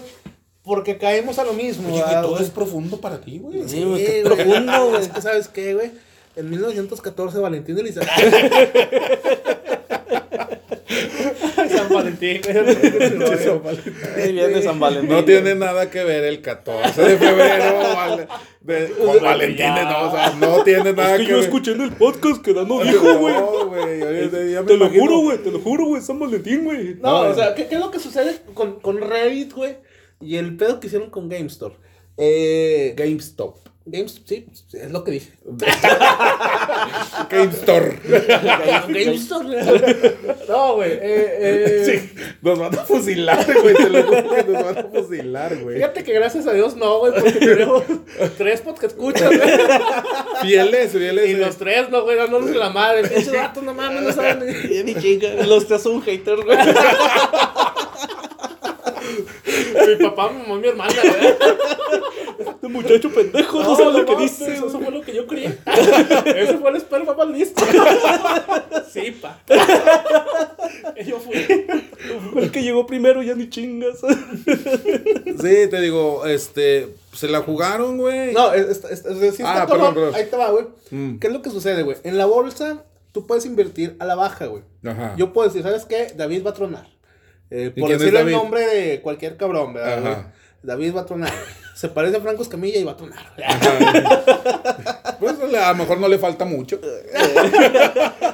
[0.62, 1.88] Porque caemos a lo mismo.
[1.88, 3.68] Oye, que ¿verdad, todo es profundo para ti, güey.
[3.68, 4.24] Sí, güey, güey.
[4.24, 5.02] profundo, güey.
[5.02, 5.92] Es que, ¿sabes qué, güey?
[6.36, 8.12] En 1914, Valentín Elizalde.
[11.94, 13.38] San Valentín, güey.
[13.38, 13.94] San Valentín.
[14.18, 15.10] Ahí viene San Valentín.
[15.10, 18.28] No tiene nada que ver el 14 de febrero vale,
[18.62, 21.52] de, con Valentín, no, o sea, no tiene nada que, ver.
[21.68, 25.02] en el podcast que Dano No, güey, Te lo imagino.
[25.02, 26.96] juro, güey, te lo juro, güey, San Valentín, güey.
[26.96, 29.78] No, No, o sea, ¿qué, qué es lo que sucede con, con Reddit, güey?
[30.22, 31.74] Y el pedo que hicieron con GameStop.
[32.18, 33.58] Eh, GameStop.
[33.86, 35.34] GameStop, sí, es lo que dije.
[37.30, 38.00] GameStore.
[38.88, 39.44] GameStop.
[40.48, 40.92] No, güey.
[40.92, 42.10] Eh, eh,
[42.42, 43.76] Nos van a fusilar, güey.
[43.76, 45.78] Te lo juro que nos van a fusilar, güey.
[45.78, 47.84] Fíjate que gracias a Dios no, güey, porque tenemos
[48.38, 49.50] tres podcasts que escuchan, güey.
[50.42, 51.30] Fieles, fieles.
[51.30, 53.10] Y los tres, no, güey, no la madre.
[53.62, 54.44] No mames, no saben.
[54.74, 56.58] Eh, mi chinga, Los tres son haters, güey.
[59.88, 61.36] Mi papá, mi mamá, mi hermana, güey.
[62.64, 64.54] Este muchacho pendejo, no, No, sabe lo que mames, dice.
[64.54, 65.48] Eso fue lo que yo creí.
[65.66, 67.62] Ese fue el esperma más listo.
[68.90, 69.42] Sí, pa.
[71.06, 71.34] Yo fui.
[72.42, 74.00] El que llegó primero ya ni chingas.
[74.06, 76.96] Sí, te digo, este.
[77.12, 78.32] Se la jugaron, güey.
[78.34, 80.16] No, es, es, es, es- sí Ah, perdón, perdón.
[80.16, 80.66] Ahí te va, güey.
[80.92, 81.18] Mm.
[81.20, 81.98] ¿Qué es lo que sucede, güey?
[82.06, 84.64] En la bolsa, tú puedes invertir a la baja, güey.
[84.86, 85.16] Ajá.
[85.18, 86.14] Yo puedo decir, ¿sabes qué?
[86.16, 86.88] David va a tronar.
[87.50, 89.98] Eh, ¿Y por decir el nombre de cualquier cabrón, ¿verdad?
[89.98, 90.14] Ajá.
[90.14, 90.43] güey?
[90.64, 91.32] David va a tronar.
[91.76, 93.34] Se parece a Franco Escamilla y va a tronar.
[95.20, 96.82] Pues a lo mejor no le falta mucho.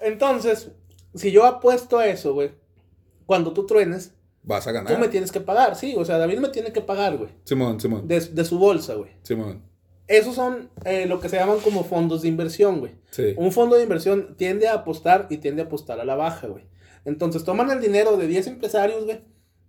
[0.00, 0.70] Entonces,
[1.14, 2.52] si yo apuesto a eso, güey,
[3.26, 4.98] cuando tú truenes, Vas a tú ganar.
[4.98, 5.94] me tienes que pagar, sí.
[5.96, 7.30] O sea, David me tiene que pagar, güey.
[7.44, 8.08] Simón, Simón.
[8.08, 9.10] De, de su bolsa, güey.
[9.22, 9.62] Simón.
[10.06, 12.92] Esos son eh, lo que se llaman como fondos de inversión, güey.
[13.10, 13.34] Sí.
[13.36, 16.64] Un fondo de inversión tiende a apostar y tiende a apostar a la baja, güey.
[17.04, 19.20] Entonces toman el dinero de 10 empresarios, güey.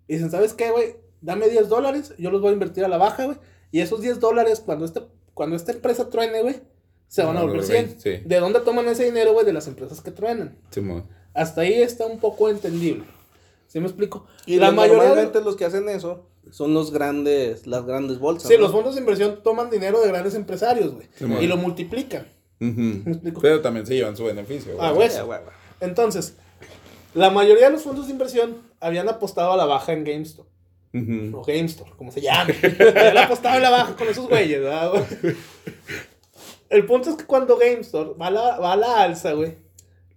[0.07, 0.95] Y dicen, ¿sabes qué, güey?
[1.21, 3.37] Dame 10 dólares, yo los voy a invertir a la baja, güey.
[3.71, 5.01] Y esos 10 dólares, cuando, este,
[5.33, 6.55] cuando esta empresa truene, güey,
[7.07, 7.99] se van a Ah, volver güey, 100.
[7.99, 8.11] sí.
[8.25, 9.45] ¿De dónde toman ese dinero, güey?
[9.45, 10.57] De las empresas que truenan.
[10.71, 11.03] Simón.
[11.33, 13.03] Hasta ahí está un poco entendible.
[13.67, 14.25] ¿Sí me explico?
[14.45, 15.01] Y la mayoría...
[15.03, 18.47] de- normalmente los que hacen eso son los grandes, las grandes bolsas.
[18.49, 18.61] Sí, ¿no?
[18.63, 21.07] los fondos de inversión toman dinero de grandes empresarios, güey.
[21.15, 22.27] Sí, y lo multiplican.
[22.59, 22.71] Ujú.
[23.05, 23.41] ¿Me explico?
[23.41, 24.73] Pero también se llevan su beneficio.
[24.79, 25.07] Ah, güey.
[25.09, 25.39] güey, güey.
[25.79, 26.35] Entonces,
[27.13, 30.47] la mayoría de los fondos de inversión habían apostado a la baja en GameStop.
[30.93, 32.53] O GameStore, como se llame.
[32.63, 35.35] habían apostado a la baja con esos güeyes, ¿verdad, güey?
[36.69, 39.55] El punto es que cuando GameStore va a la, va a la alza, güey,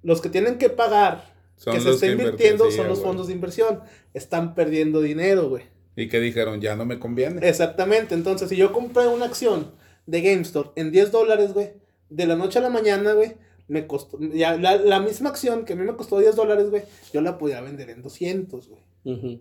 [0.03, 3.09] los que tienen que pagar, Son que se está invirtiendo, son los güey.
[3.09, 3.81] fondos de inversión.
[4.15, 5.65] Están perdiendo dinero, güey.
[5.97, 7.47] Y que dijeron, ya no me conviene.
[7.49, 8.15] Exactamente.
[8.15, 9.73] Entonces, si yo compré una acción
[10.07, 11.73] de GameStop en 10 dólares, güey,
[12.11, 13.35] de la noche a la mañana, güey,
[13.67, 16.83] me costó, ya, la, la misma acción que a mí me costó 10 dólares, güey,
[17.13, 18.83] yo la podía vender en 200, güey.
[19.05, 19.41] Ujú.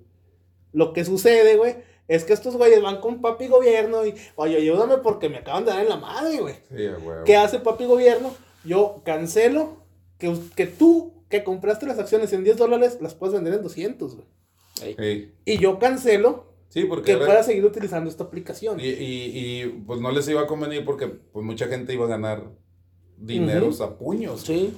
[0.74, 1.76] Lo que sucede, güey,
[2.08, 5.72] es que estos güeyes van con papi gobierno y, oye, ayúdame porque me acaban de
[5.72, 6.56] dar en la madre, güey.
[6.70, 7.24] Sí, huevo.
[7.26, 8.36] ¿Qué hace papi gobierno?
[8.66, 9.78] Yo cancelo
[10.18, 14.16] que, que tú, que compraste las acciones en 10 dólares, las puedes vender en 200,
[14.16, 14.28] güey.
[14.98, 15.32] Sí.
[15.46, 18.80] Y yo cancelo Sí, porque que puedas seguir utilizando esta aplicación.
[18.80, 22.10] y, y, y, pues no les iba a convenir porque pues mucha gente iba a
[22.10, 22.46] ganar
[23.16, 24.42] dineros a puños.
[24.42, 24.74] Sí.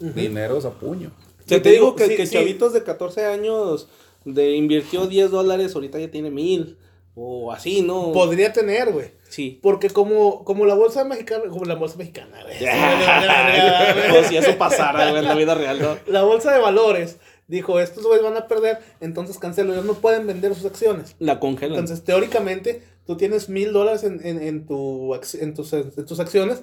[0.00, 1.12] Dineros a puño.
[1.44, 2.32] O sea, Yo te te digo digo, que, sí, que sí.
[2.34, 3.88] chavitos de 14 años
[4.24, 6.78] de invirtió 10 dólares, ahorita ya tiene mil.
[7.16, 8.10] O así, ¿no?
[8.12, 9.12] Podría tener, güey.
[9.28, 9.60] Sí.
[9.62, 12.58] Porque como, como la bolsa mexicana, como la bolsa mexicana, güey.
[14.10, 15.96] Como si eso pasara, güey, en la vida real, ¿no?
[16.06, 20.26] La bolsa de valores dijo, estos güeyes van a perder, entonces cancelo, ellos no pueden
[20.26, 21.14] vender sus acciones.
[21.18, 21.78] La congelan.
[21.78, 26.62] Entonces, teóricamente, tú tienes mil dólares en, en, en, tu, en, tus, en tus acciones,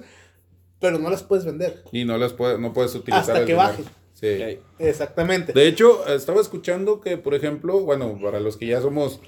[0.80, 1.82] pero no las puedes vender.
[1.92, 3.20] Y no las puedes, no puedes utilizar.
[3.20, 3.68] Hasta el que dinero.
[3.68, 3.84] baje.
[4.22, 4.58] Sí.
[4.78, 5.52] Exactamente.
[5.52, 9.20] De hecho, estaba escuchando que, por ejemplo, bueno, para los que ya somos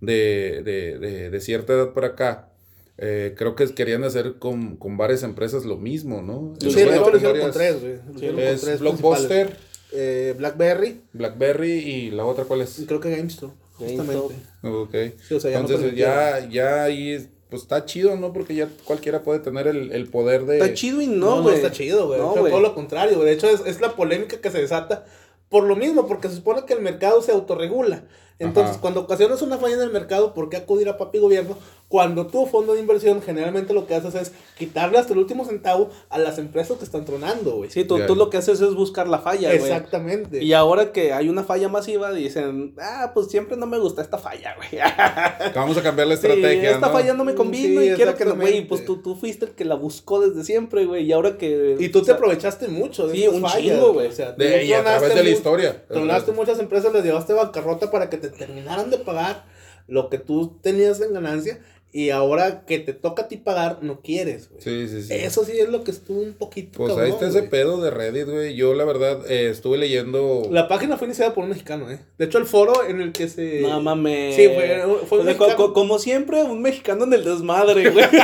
[0.00, 2.50] de, de, de, de cierta edad para acá,
[2.98, 6.54] eh, creo que querían hacer con, con varias empresas lo mismo, ¿no?
[6.60, 7.96] Sí, bueno, hecho lo con hicieron con varias- tres, güey.
[8.06, 9.56] Lo hicieron con Es tres Blockbuster.
[9.94, 12.82] Eh, Blackberry Blackberry y la otra, ¿cuál es?
[12.86, 13.52] creo que GameStop.
[13.78, 14.06] GameStop.
[14.06, 14.36] Justamente.
[14.62, 15.20] Ok.
[15.26, 18.32] Sí, o sea, ya no Entonces ya, ya ahí, pues está chido, ¿no?
[18.32, 20.58] Porque ya cualquiera puede tener el, el poder de...
[20.58, 21.54] Está chido y No, no, no, güey.
[21.54, 22.18] está chido, güey.
[22.18, 22.50] No, O sea, güey.
[22.52, 23.26] todo lo contrario, güey.
[23.28, 25.04] De hecho, es, es la polémica que se desata
[25.48, 28.04] por lo mismo, porque se supone que el mercado se autorregula.
[28.38, 28.80] Entonces, Ajá.
[28.80, 31.56] cuando ocasionas una falla en el mercado, ¿por qué acudir a papi gobierno?
[31.92, 35.90] Cuando tu fondo de inversión, generalmente lo que haces es quitarle hasta el último centavo
[36.08, 37.68] a las empresas que están tronando, güey.
[37.68, 39.60] Sí, tú, tú lo que haces es buscar la falla, güey.
[39.60, 40.42] Exactamente.
[40.42, 44.16] Y ahora que hay una falla masiva, dicen, ah, pues siempre no me gusta esta
[44.16, 44.82] falla, güey.
[45.54, 46.92] Vamos a cambiar la Sí, estrategia, esta ¿no?
[46.94, 49.50] falla no me convino Sí, y quiero que no, güey, pues tú, tú fuiste el
[49.50, 51.76] que la buscó desde siempre, güey, y ahora que...
[51.78, 54.06] Y tú o te aprovechaste mucho de Sí, un fallas, chingo, güey.
[54.06, 55.86] O sea, tú De, y a través de la historia.
[55.88, 59.44] Tronaste muchas empresas, les llevaste bancarrota para que te terminaran de pagar
[59.88, 61.60] lo que tú tenías en ganancia
[61.94, 64.62] y ahora que te toca a ti pagar, no quieres, güey.
[64.62, 65.12] Sí, sí, sí.
[65.14, 68.26] Eso sí es lo que estuvo un poquito Pues ahí está ese pedo de Reddit,
[68.28, 68.54] güey.
[68.54, 70.48] Yo, la verdad, eh, estuve leyendo...
[70.50, 72.00] La página fue iniciada por un mexicano, ¿eh?
[72.16, 73.60] De hecho, el foro en el que se...
[73.60, 74.34] No mames.
[74.34, 75.56] Sí, fue- fue un O sea, co- mexicano.
[75.56, 78.06] co- como siempre, un mexicano en el desmadre, güey.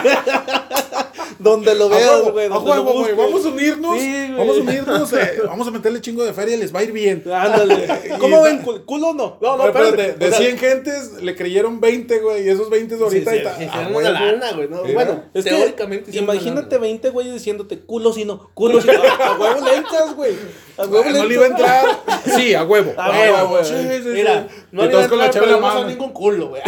[1.38, 2.48] donde lo veas, güey.
[2.48, 3.98] Vamos a unirnos.
[3.98, 4.32] Sí, güey.
[4.36, 5.12] vamos a unirnos.
[5.12, 7.22] eh, vamos a meterle chingo de feria y les va a ir bien.
[7.32, 7.86] Ándale.
[8.18, 8.62] ¿Cómo ven?
[8.64, 9.38] ¿Cul- ¿Culo o no?
[9.40, 12.46] No, no, espérate, de, de o sea- 100 gentes le creyeron 20, güey.
[12.46, 13.98] Y esos 20 ahorita Sí, sí, a hicieron huevo.
[14.10, 14.68] una lana, güey.
[14.68, 14.82] ¿no?
[14.92, 16.78] Bueno, Es que, teóricamente imagínate lana.
[16.82, 18.92] 20 güeyes diciéndote culo si no, culo si no.
[19.24, 20.34] A huevo le entras, güey.
[20.76, 21.84] A huevo Ah, le no le iba a entras.
[21.84, 22.18] entrar.
[22.38, 22.92] Sí, a huevo.
[22.96, 23.64] A huevo, güey.
[23.64, 24.08] Sí, sí, sí.
[24.10, 26.62] Mira, no y le iba con a la entrar, pero no ningún culo, güey.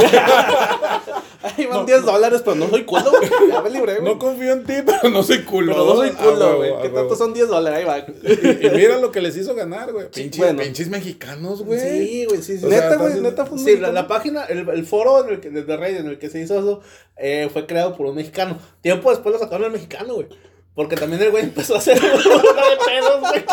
[1.43, 3.31] Ahí van 10 dólares, pero no soy culo, güey.
[3.51, 4.05] Ya me libré, güey.
[4.13, 5.73] No confío en ti, pero no soy culo.
[5.73, 6.73] Pero no soy culo, güey.
[6.73, 6.99] a ¿Qué huevo.
[7.01, 7.79] tanto son 10 dólares?
[7.79, 7.99] Ahí va.
[7.99, 10.11] Y, y mira lo que les hizo ganar, güey.
[10.11, 10.63] Pinches, bueno.
[10.63, 11.81] pinches mexicanos, güey.
[11.81, 12.67] Sí, güey, sí, sí.
[12.67, 15.77] Neta, güey, neta fue un Sí, la, página, el, el foro en el que, de
[15.77, 16.81] Reddit en el que se hizo eso
[17.17, 18.59] eh, fue creado por un mexicano.
[18.81, 20.29] Tiempo después lo sacaron al mexicano, güey.
[20.75, 23.45] Porque también el güey empezó a hacer una de pedos, güey.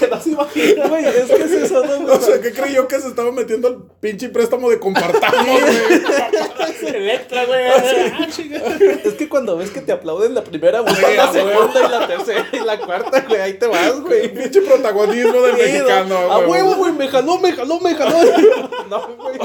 [0.00, 2.16] Güey, es que es eso, ¿no, güey?
[2.16, 6.94] O sea, ¿qué creyó que se estaba metiendo al pinche préstamo de compartamos, güey?
[6.94, 7.64] Electra, güey.
[7.68, 8.58] Ah, chinga.
[9.04, 12.46] Es que cuando ves que te aplauden la primera, güey, la segunda y la tercera
[12.52, 14.32] y la cuarta, güey, ahí te vas, güey.
[14.34, 18.18] Pinche protagonismo del Sí, mexicano, A huevo, güey, me jaló, me jaló, me jaló.
[18.90, 19.38] No, güey.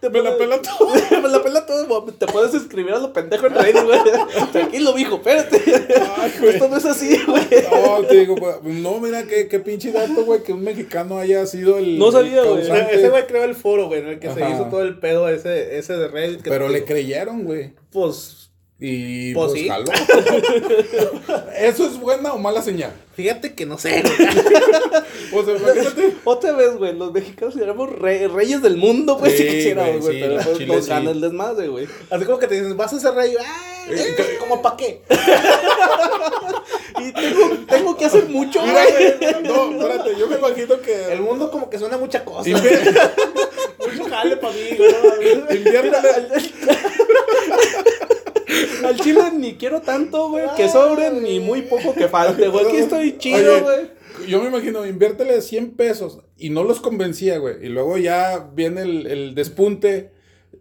[0.00, 0.88] Te Me la pela todo.
[1.22, 2.04] Me la pela todo.
[2.04, 3.98] Te puedes escribir a lo pendejo en Reddit, güey.
[4.52, 5.60] Tranquilo, mijo, espérate.
[6.16, 6.32] Ay.
[6.48, 7.44] Esto no es así, güey.
[7.70, 11.44] No, te digo, pues, no, mira, qué, qué pinche dato, güey, que un mexicano haya
[11.44, 11.98] sido el.
[11.98, 12.62] No sabía, güey.
[12.62, 15.76] Ese güey creó el foro, güey, en el que se hizo todo el pedo ese,
[15.78, 16.42] ese de Reddit.
[16.42, 17.72] que Pero le creyeron, güey.
[17.92, 18.39] Pues,
[18.82, 19.68] Y Pues pues, sí.
[21.58, 22.92] ¿Eso es buena o mala señal?
[23.14, 24.14] fíjate que no sé, güey.
[25.34, 26.14] O sea, imagínate.
[26.24, 30.00] Otra vez, güey, los mexicanos éramos re- reyes del mundo, pues, Sí, si quisiéramos, güey,
[30.00, 30.14] güey.
[30.14, 31.86] sí, pero pues chile nos gana el desmadre, güey.
[32.08, 33.34] Así como que te dicen, vas a ser rey.
[33.38, 33.86] ¡Ah!
[33.90, 35.02] Eh, ¿Cómo pa' qué?
[36.98, 38.72] Y tengo, tengo que hacer mucho, güey.
[39.20, 41.12] güey, no, espérate, yo me imagino que.
[41.12, 42.48] El mundo como que suena mucha cosa.
[42.50, 45.64] Mucho jale para mí, güey.
[48.84, 52.66] Al chile ni quiero tanto, güey, que sobre, ni muy poco que falte, güey.
[52.66, 54.00] Aquí estoy chido, güey.
[54.28, 57.56] Yo me imagino, inviértele 100 pesos y no los convencía, güey.
[57.62, 60.12] Y luego ya viene el, el despunte.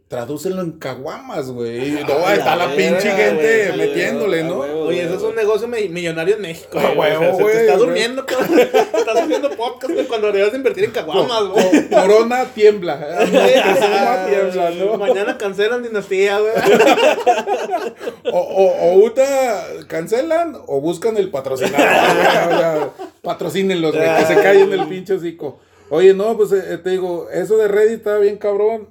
[0.10, 1.91] Tradúcelo en caguamas, güey.
[2.07, 4.60] No, está la la pinche gente güey, metiéndole, ¿no?
[4.62, 4.82] huevo.
[4.88, 6.80] Oye, eso es un negocio mi- millonario en México.
[6.80, 7.12] A güey.
[7.16, 7.86] O sea, huevo, se güey, te está güey.
[7.86, 8.60] durmiendo, cabrón.
[8.93, 11.89] Estás haciendo podcast, güey, cuando deberías de invertir en caguamas, güey.
[11.89, 12.97] Co- Corona tiembla.
[12.99, 14.97] Corona tiembla, ¿no?
[14.97, 16.53] Mañana cancelan dinastía, güey.
[18.32, 21.80] O, o, o Uta cancelan o buscan el patrocinador.
[21.88, 22.55] güey.
[22.55, 22.89] O sea,
[23.22, 25.60] patrocínenlos, güey, que se callen el pinche hocico.
[25.89, 28.89] Oye, no, pues eh, te digo, eso de Reddit está bien cabrón.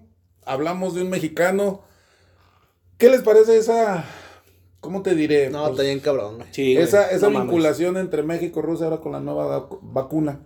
[0.48, 1.82] Hablamos de un mexicano.
[2.96, 4.04] ¿Qué les parece esa,
[4.80, 5.50] cómo te diré?
[5.50, 6.48] No, Pues, está bien cabrón, güey.
[6.52, 7.48] Sí, güey, esa esa no mames.
[7.50, 10.40] vinculación entre México y Rusia ahora con la nueva vacu- vacuna.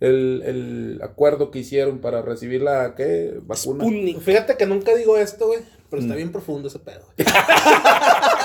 [0.00, 3.34] El, el acuerdo que hicieron para recibir la, ¿qué?
[3.42, 3.82] Vacuna.
[3.84, 4.20] Sputnik.
[4.20, 5.60] Fíjate que nunca digo esto, güey.
[5.90, 6.04] Pero Mm.
[6.04, 7.02] está bien profundo ese pedo.
[7.16, 7.28] güey.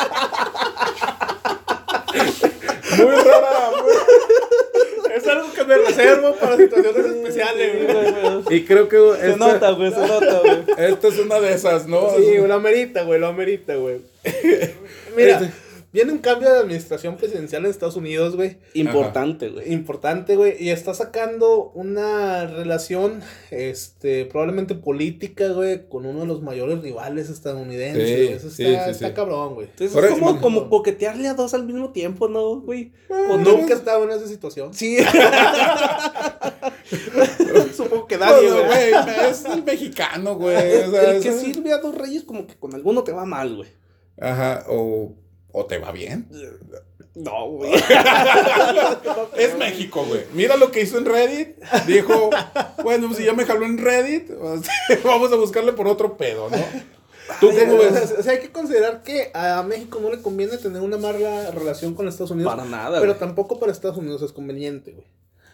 [2.97, 4.02] Muy rara, muy-
[5.23, 7.93] Es algo que me reservo para situaciones especiales,
[8.43, 8.57] güey.
[8.57, 10.63] Y creo que Se esta, nota, güey, se nota, güey.
[10.77, 12.09] esta es una de esas, ¿no?
[12.17, 14.01] Sí, lo amerita, güey, lo amerita, güey.
[15.15, 15.51] Mira, Este-
[15.93, 18.57] Viene un cambio de administración presidencial en Estados Unidos, güey.
[18.73, 19.71] Importante, güey.
[19.71, 20.55] Importante, güey.
[20.59, 23.21] Y está sacando una relación,
[23.51, 28.07] este, probablemente política, güey, con uno de los mayores rivales estadounidenses.
[28.07, 28.33] Sí.
[28.33, 29.13] Eso está, sí, está sí.
[29.13, 29.67] cabrón, güey.
[29.67, 32.91] Entonces Ahora, es como, como coquetearle a dos al mismo tiempo, ¿no, güey?
[33.29, 34.73] O nunca he estado en esa situación.
[34.73, 34.97] Sí.
[37.75, 38.91] Supongo que nadie, güey.
[39.29, 40.55] es el mexicano, güey.
[40.55, 43.25] o sea, El que es- sirve a dos reyes como que con alguno te va
[43.25, 43.69] mal, güey.
[44.19, 45.13] Ajá, o,
[45.53, 46.27] o te va bien.
[47.15, 47.71] No, güey.
[49.37, 50.21] Es México, güey.
[50.33, 51.57] Mira lo que hizo en Reddit.
[51.87, 52.29] Dijo,
[52.83, 54.29] bueno, pues si ya me jaló en Reddit,
[55.03, 56.57] vamos a buscarle por otro pedo, ¿no?
[57.39, 58.15] ¿Tú Ay, cómo o sea, ves?
[58.19, 61.93] o sea, hay que considerar que a México no le conviene tener una mala relación
[61.93, 62.53] con Estados Unidos.
[62.53, 63.19] Para nada, Pero güey.
[63.19, 65.07] tampoco para Estados Unidos es conveniente, güey.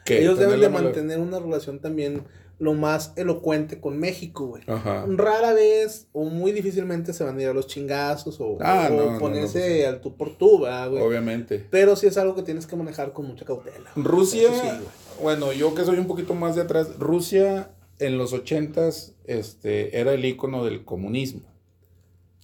[0.03, 0.19] ¿Qué?
[0.21, 2.23] Ellos deben de mala- mantener una relación también
[2.59, 4.63] lo más elocuente con México, güey.
[4.67, 5.05] Ajá.
[5.07, 8.95] Rara vez o muy difícilmente se van a ir a los chingazos o, Ah, o
[8.95, 9.83] no, no, ponerse no, pues sí.
[9.85, 11.01] al tú por tú, ¿verdad, güey.
[11.01, 11.65] Obviamente.
[11.71, 13.89] Pero sí es algo que tienes que manejar con mucha cautela.
[13.95, 14.85] Rusia, sí,
[15.23, 20.13] bueno, yo que soy un poquito más de atrás, Rusia en los ochentas este, era
[20.13, 21.41] el icono del comunismo.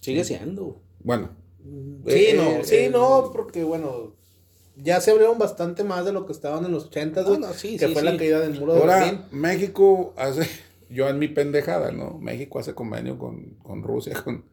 [0.00, 0.80] Sigue siendo.
[1.02, 1.30] Bueno,
[2.06, 4.14] Sí, Eh, no, eh, sí, eh, no, porque bueno,
[4.76, 7.38] ya se abrieron bastante más de lo que estaban en los 80, güey.
[7.40, 8.08] No, no, sí, que sí, fue sí.
[8.08, 9.20] la caída del muro de ahora Berlín.
[9.30, 10.48] México hace,
[10.90, 12.18] yo en mi pendejada, ¿no?
[12.20, 14.44] México hace convenio con, con Rusia, con,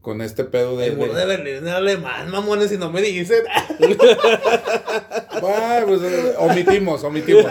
[0.00, 0.86] con este pedo de...
[0.88, 3.44] El muro de de- Berlín es alemán, mamones, si no me dicen.
[5.40, 7.46] Bah, pues, eh, omitimos, omitimos.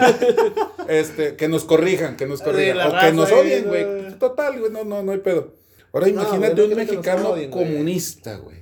[0.88, 2.88] Este, que nos corrijan, que nos De corrijan.
[2.90, 4.18] O que nos odien, güey.
[4.18, 5.54] Total, güey, no, no, no hay pedo.
[5.92, 8.61] Ahora No, imagínate un mexicano odien, comunista, güey.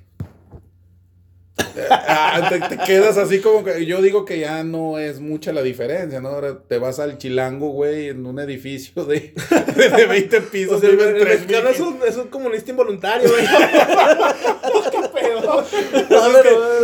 [1.90, 5.62] Ah, te, te quedas así como que yo digo que ya no es mucha la
[5.62, 6.28] diferencia, ¿no?
[6.30, 9.34] Ahora te vas al chilango, güey, en un edificio de,
[9.76, 10.78] de 20 pisos.
[10.78, 13.44] O sea, el, mexicano es un, es un comunista involuntario, güey.
[14.90, 15.64] ¿Qué pedo?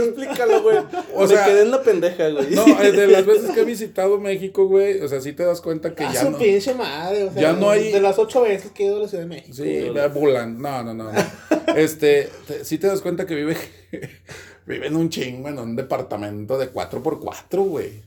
[0.05, 0.79] Explícalo, güey.
[1.15, 2.51] O Me sea- quedé en la pendeja, güey.
[2.51, 5.95] No, de las veces que he visitado México, güey, o sea, sí te das cuenta
[5.95, 6.39] que Ah, ya no.
[6.39, 9.01] pinche madre, o sea, ya no hay- De las ocho veces que he ido a
[9.01, 9.55] la Ciudad de México.
[9.57, 10.61] Sí, la bulan.
[10.61, 11.13] No, no, no.
[11.13, 11.19] no.
[11.77, 13.57] Este, te- sí te das cuenta que vive,
[14.67, 18.05] vive en un chingo, en un departamento de 4x4, güey.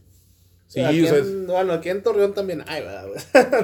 [0.68, 3.08] Sí, aquí o sea, en- bueno, aquí en Torreón también hay, ¿verdad?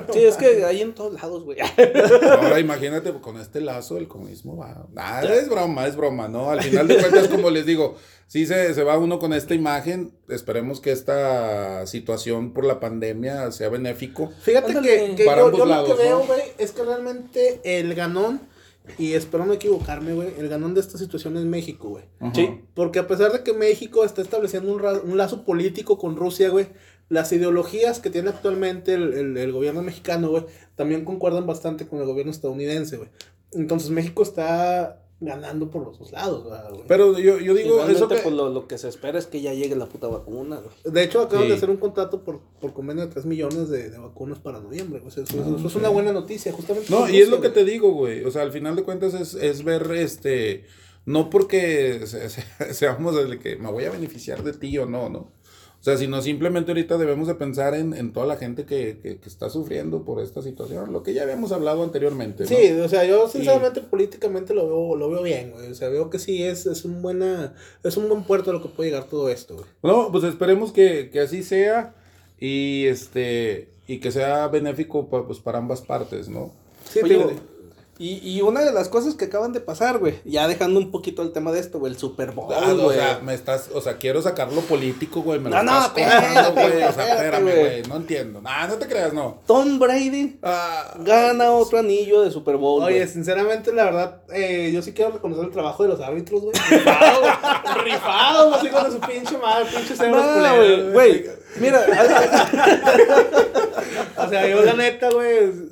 [0.12, 1.60] Sí, es que hay en todos lados, güey.
[2.32, 4.88] ahora imagínate con este lazo del comunismo va.
[4.92, 6.50] Nada, es broma, es broma, ¿no?
[6.50, 7.96] Al final de cuentas, como les digo,
[8.26, 10.14] sí se, se va uno con esta imagen.
[10.30, 14.32] Esperemos que esta situación por la pandemia sea benéfico.
[14.42, 15.10] Fíjate Ándale.
[15.10, 16.26] que, que Para yo, ambos yo lo lados, que veo, ¿no?
[16.26, 18.42] güey, es que realmente el ganón,
[18.98, 22.04] y espero no equivocarme, güey, el ganón de esta situación es México, güey.
[22.34, 22.62] Sí.
[22.74, 26.68] Porque a pesar de que México está estableciendo un, un lazo político con Rusia, güey,
[27.10, 32.00] las ideologías que tiene actualmente el, el- el gobierno mexicano, güey, también concuerdan bastante con
[32.00, 33.10] el gobierno estadounidense, güey.
[33.52, 36.84] Entonces México está ganando por los dos lados, ¿verdad, güey.
[36.88, 38.16] Pero yo, yo digo, eso que.
[38.18, 40.94] pues lo, lo que se espera es que ya llegue la puta vacuna, güey.
[40.94, 41.50] De hecho, acaban Sí.
[41.52, 45.02] de hacer un contrato por, por convenio de 3 millones de, de vacunas para noviembre.
[45.06, 46.90] O sea, eso, eso- eso es una buena noticia, justamente.
[46.90, 47.66] No, y es lo que güey.
[47.66, 48.24] te digo, güey.
[48.26, 50.66] O sea, al final de cuentas es, es ver este.
[51.06, 52.44] No porque se- se-
[52.74, 55.32] seamos el que me voy a beneficiar de ti o no, ¿no?
[55.86, 59.18] O sea, sino simplemente ahorita debemos de pensar en, en toda la gente que, que,
[59.20, 62.42] que está sufriendo por esta situación, lo que ya habíamos hablado anteriormente.
[62.46, 62.50] ¿no?
[62.50, 65.70] Sí, o sea, yo sinceramente políticamente lo veo, lo veo bien, güey.
[65.72, 68.64] O sea, veo que sí es, es un buena, es un buen puerto a lo
[68.64, 69.68] que puede llegar todo esto, güey.
[69.84, 71.94] No, pues esperemos que, que así sea
[72.40, 76.52] y este y que sea benéfico pa- pues, para ambas partes, ¿no?
[76.90, 77.32] Sí, Oye, digo,
[77.98, 81.22] Y, y una de las cosas que acaban de pasar, güey, ya dejando un poquito
[81.22, 82.98] el tema de esto, güey, el Super Bowl, Ah, o güey.
[82.98, 86.66] sea, me estás, o sea, quiero sacarlo político, güey, me lo No, no, estás güey,
[86.66, 87.60] o sea, espérate, espérame, güey.
[87.60, 88.42] güey, no entiendo.
[88.42, 89.40] Nah, no te creas, no.
[89.48, 93.08] Tom Brady Ah, gana otro anillo de Super Bowl, Oye, güey.
[93.08, 96.54] sinceramente, la verdad, eh, yo sí quiero reconocer el trabajo de los árbitros, güey.
[96.70, 97.84] Rifado, güey.
[97.86, 101.26] Rifado, así con su pinche madre, pinche cerebro No, güey, güey,
[101.60, 101.82] mira,
[104.18, 105.28] O sea, yo la neta, güey,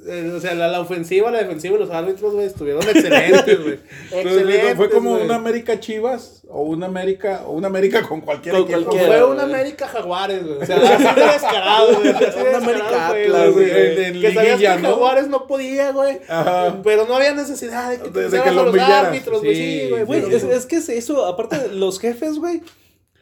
[0.07, 3.79] eh, o sea, la, la ofensiva, la defensiva y los árbitros, güey, estuvieron excelentes, güey.
[4.11, 5.23] Excelentes, fue como güey.
[5.23, 8.83] una América Chivas o una América o una América con cualquier Con equipo.
[8.83, 9.07] cualquiera.
[9.07, 10.57] Fue una América Jaguares, güey.
[10.61, 12.09] O sea, así de descarado, güey.
[12.09, 14.21] Así de Una descarado América fue, Atlas, güey.
[14.21, 14.89] Que sabías que ¿no?
[14.89, 16.19] Jaguares no podía, güey.
[16.27, 16.75] Ajá.
[16.83, 19.55] Pero no había necesidad de que, De- de te que lo a los árbitros, güey.
[19.55, 20.35] Sí, güey.
[20.35, 22.61] Es, es que es eso, aparte de los jefes, güey.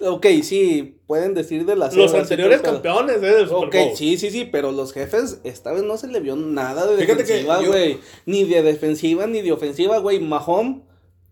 [0.03, 3.95] Ok, sí, pueden decir de las Los anteriores campeones, eh, del Super Ok, Bowl.
[3.97, 7.23] sí, sí, sí, pero los jefes, esta vez no se le vio nada de Fíjate
[7.23, 7.99] defensiva, yo- güey.
[8.25, 10.19] Ni de defensiva, ni de ofensiva, güey.
[10.19, 10.81] Mahomes,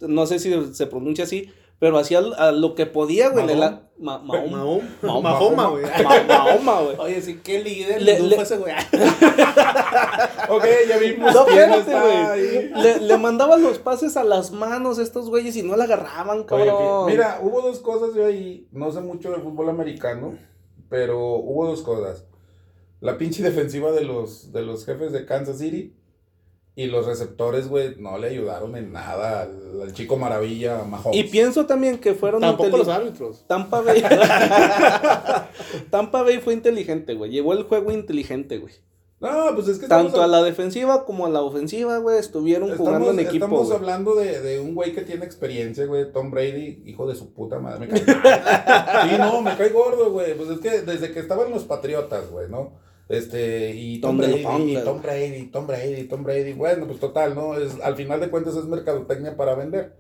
[0.02, 1.50] no sé si se pronuncia así,
[1.80, 3.46] pero hacía a lo que podía, güey.
[3.46, 3.84] Mahoma.
[4.00, 4.82] Mahom.
[5.02, 5.84] Mahoma, Mahoma, güey.
[6.04, 6.96] Ma- Mahoma, güey.
[7.00, 8.74] Oye, sí, qué líder Le- le, ese güey.
[10.50, 12.70] Ok, ya vimos No, espérate, güey.
[12.82, 16.44] Le, le mandaban los pases a las manos a estos güeyes y no la agarraban,
[16.44, 17.06] cabrón.
[17.08, 20.38] mira, hubo dos cosas yo ahí, no sé mucho de fútbol americano,
[20.90, 22.26] pero hubo dos cosas.
[23.00, 25.96] La pinche defensiva de los, de los jefes de Kansas City
[26.76, 31.18] y los receptores, güey, no le ayudaron en nada al, al chico maravilla Mahomes.
[31.18, 33.46] Y pienso también que fueron Tampoco los árbitros.
[33.48, 34.02] Tampa Bay.
[35.90, 37.32] Tampa Bay fue inteligente, güey.
[37.32, 38.74] Llevó el juego inteligente, güey.
[39.20, 43.12] No, pues es que Tanto a la defensiva como a la ofensiva, güey, estuvieron jugando
[43.12, 43.46] en equipo.
[43.46, 47.34] estamos hablando de, de un güey que tiene experiencia, güey, Tom Brady, hijo de su
[47.34, 48.00] puta madre, me cae.
[49.10, 52.50] Sí, no, me cae gordo, güey, pues es que desde que estaban los Patriotas, güey,
[52.50, 52.72] ¿no?
[53.10, 54.44] Este, y Tom Brady, y.
[54.84, 57.58] Tom Brady, Tom Brady, Tom Brady, bueno, pues total, ¿no?
[57.58, 59.98] Es, al final de cuentas es mercadotecnia para vender.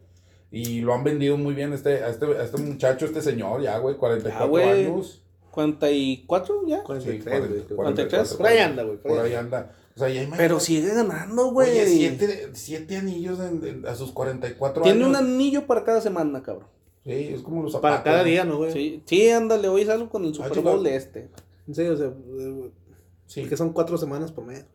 [0.52, 3.78] Y lo han vendido muy bien este, a, este, a este muchacho, este señor, ya,
[3.80, 4.86] güey, 44 Ah, güey.
[4.86, 5.24] años.
[5.52, 6.78] 44 ya.
[6.78, 7.62] Sí, 43, güey.
[7.76, 8.34] 43.
[8.36, 8.98] Por ahí anda, güey.
[8.98, 9.76] Por ahí anda.
[9.96, 10.44] O sea, ya imagínate.
[10.44, 11.88] Pero sigue ganando, Oye, güey.
[11.98, 15.10] siete, siete anillos en- en- a sus 44 Tiene años.
[15.10, 16.68] un anillo para cada semana, cabrón.
[17.04, 18.04] Sí, es como los Para zapatos.
[18.06, 18.24] cada ¿no?
[18.30, 18.72] día, ¿no, güey?
[18.72, 20.62] Sí, sí, ándale, hoy salgo con el Ah, Super.
[20.64, 21.30] Bowl este.
[21.72, 22.72] Sí, o sea, eh,
[23.30, 23.46] Sí.
[23.46, 24.66] que son cuatro semanas por mes.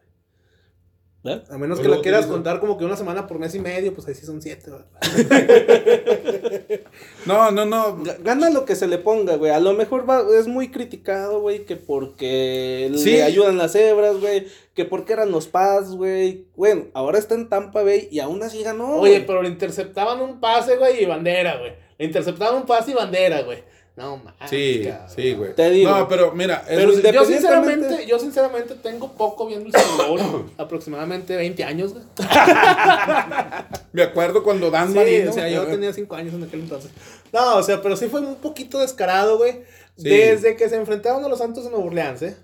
[1.27, 1.43] ¿Eh?
[1.49, 2.35] A menos Yo que lo la quieras utilizo.
[2.35, 4.83] contar como que una semana por mes y medio, pues ahí sí son siete, güey.
[7.27, 7.97] No, no, no.
[8.05, 9.51] Ga- Gana lo que se le ponga, güey.
[9.51, 13.13] A lo mejor va, es muy criticado, güey, que porque Sí.
[13.13, 14.47] le ayudan las hebras, güey.
[14.75, 16.47] Que porque eran los Paz, güey.
[16.57, 18.97] Bueno, ahora está en Tampa Bay y aún así ganó.
[18.99, 19.27] Oye, güey.
[19.27, 21.73] pero le interceptaban un pase, güey, y bandera, güey.
[21.99, 23.65] Le interceptaban un pase y bandera, güey.
[23.97, 24.51] No mames.
[24.51, 25.07] Sí, cabrón.
[25.15, 25.55] sí, güey.
[25.55, 25.91] Te digo.
[25.91, 31.37] No, pero mira, Pero eso Yo sinceramente, yo sinceramente tengo poco viendo el Bowl, aproximadamente
[31.37, 32.05] 20 años, güey.
[33.93, 35.31] me acuerdo cuando Dan Sí, Marino.
[35.31, 36.91] o sea, yo tenía 5 años en aquel entonces.
[37.33, 39.63] No, o sea, pero sí fue un poquito descarado, güey.
[39.97, 40.09] Sí.
[40.09, 42.37] Desde que se enfrentaron a los Santos de Nueva Orleans, ¿eh?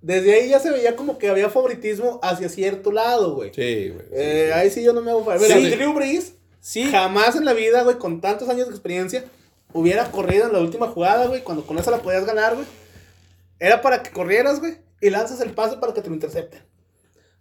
[0.00, 3.50] Desde ahí ya se veía como que había favoritismo hacia cierto lado, güey.
[3.54, 4.06] Sí, güey.
[4.06, 4.58] sí, Eh, sí.
[4.58, 5.52] Ahí sí yo no me hago fa- Sí.
[5.54, 9.24] Mira, Drew Brees Sí, jamás en la vida, güey, con tantos años de experiencia,
[9.74, 12.66] hubiera corrido en la última jugada, güey, cuando con esa la podías ganar, güey.
[13.60, 16.62] Era para que corrieras, güey, y lanzas el pase para que te lo intercepten.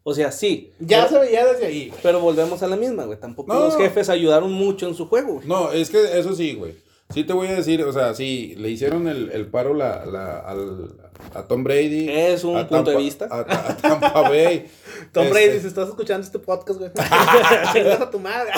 [0.03, 0.73] o sea, sí.
[0.79, 1.99] Ya pero, se veía desde ahí, güey.
[2.03, 3.17] pero volvemos a la misma, güey.
[3.17, 3.61] Tampoco No.
[3.61, 5.47] los jefes ayudaron mucho en su juego, güey.
[5.47, 6.75] No, es que eso sí, güey.
[7.13, 10.39] Sí te voy a decir, o sea, sí, le hicieron el, el paro la, la,
[10.39, 10.95] al,
[11.33, 12.09] a Tom Brady.
[12.09, 13.27] Es un punto de vista.
[13.29, 14.67] A, a Tampa Bay.
[15.11, 16.91] Tom Este, Brady, si estás escuchando este podcast, güey.
[17.73, 18.51] Chingas a tu madre.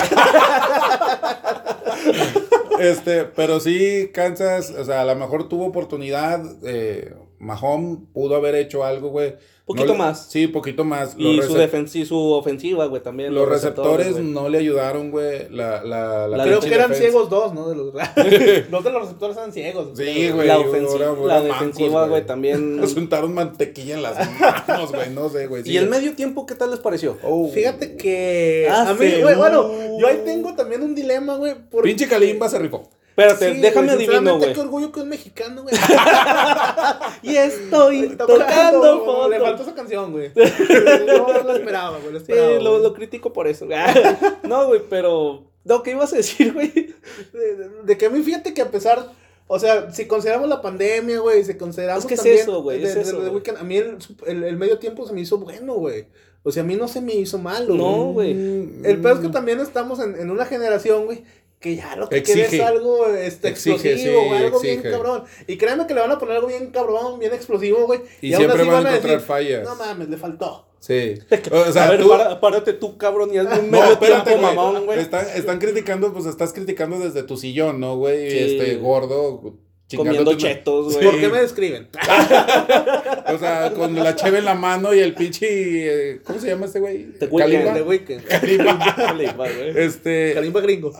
[2.80, 6.42] Este, pero sí, Kansas, o sea, a lo mejor tuvo oportunidad.
[6.64, 9.36] Eh, Mahomes pudo haber hecho algo, güey.
[9.66, 10.28] Poquito No más.
[10.30, 11.16] Sí, poquito más.
[11.18, 11.58] Y su,
[11.98, 13.34] y su ofensiva, güey, también.
[13.34, 15.50] Los receptores no le ayudaron, güey.
[15.50, 17.02] La, la, la La Creo que eran defensa.
[17.10, 17.68] ciegos dos, ¿no?
[17.70, 17.92] De los,
[18.72, 19.98] dos de los receptores eran ciegos.
[19.98, 20.48] Sí, güey.
[20.48, 22.76] La, ofensiva, la mancos, defensiva, güey, también.
[22.82, 24.18] Nos untaron mantequilla en las
[24.68, 25.10] manos, güey.
[25.10, 25.64] No sé, güey.
[25.68, 27.18] ¿Y el medio tiempo qué tal les pareció?
[27.24, 27.50] Oh.
[27.50, 28.68] Fíjate que.
[28.70, 29.22] Ah, a mí, sí.
[29.24, 29.68] güey, bueno,
[30.00, 31.56] yo ahí tengo también un dilema, güey.
[31.72, 32.88] porque- Pinche Kalimba se rifó.
[33.18, 34.54] Espérate, Sí, déjame güey, adivino, güey.
[34.54, 35.74] Qué orgullo que es mexicano, güey.
[37.24, 39.30] Y estoy tocando fondo.
[39.30, 40.32] Le faltó esa canción, güey.
[41.08, 42.14] No lo esperaba, güey.
[42.14, 42.84] Lo Sí, lo, güey.
[42.84, 43.66] lo critico por eso.
[44.44, 45.44] no, güey, pero.
[45.64, 46.72] No, ¿qué ibas a decir, güey?
[47.34, 49.12] De, de- de que a mí fíjate que a pesar,
[49.48, 52.84] o sea, si consideramos la pandemia, güey, si consideramos Es que es también eso, güey,
[52.84, 53.42] es eso, güey.
[53.58, 53.98] A mí el,
[54.28, 56.06] el, el medio tiempo se me hizo bueno, güey.
[56.44, 58.32] O sea, a mí no se me hizo malo, No, güey.
[58.84, 61.24] El peor es que también estamos en, en una generación, güey,
[61.60, 62.58] que ya lo que Exige.
[62.58, 65.24] es algo este, Exige, explosivo, sí, güey, algo bien cabrón.
[65.48, 68.02] Y créanme que le van a poner algo bien cabrón, bien explosivo, güey.
[68.22, 69.64] Y aún siempre así van a decir, encontrar fallas.
[69.64, 70.68] No mames, le faltó.
[70.80, 71.16] Sí.
[71.52, 74.30] O sea, a ver, tú- para- párate tú, cabrón, y hazme un No, medio espérate,
[74.32, 74.56] tiempo, güey.
[74.56, 75.00] mamón, güey.
[75.00, 78.30] Están, están criticando, pues estás criticando desde tu sillón, ¿no, güey?
[78.30, 78.38] Sí.
[78.38, 79.56] Este, gordo.
[79.96, 81.06] Comiendo una- chetos, güey.
[81.06, 81.88] ¿Por qué me describen?
[83.34, 85.48] O sea, con la cheve en la mano y el pinche.
[86.14, 87.12] eh, ¿Cómo se llama este güey?
[87.20, 87.74] The Weeknd.
[87.74, 89.36] The Weeknd.
[89.36, 89.74] Güey.
[89.76, 90.34] Este.
[90.36, 90.94] Kalimba gringo.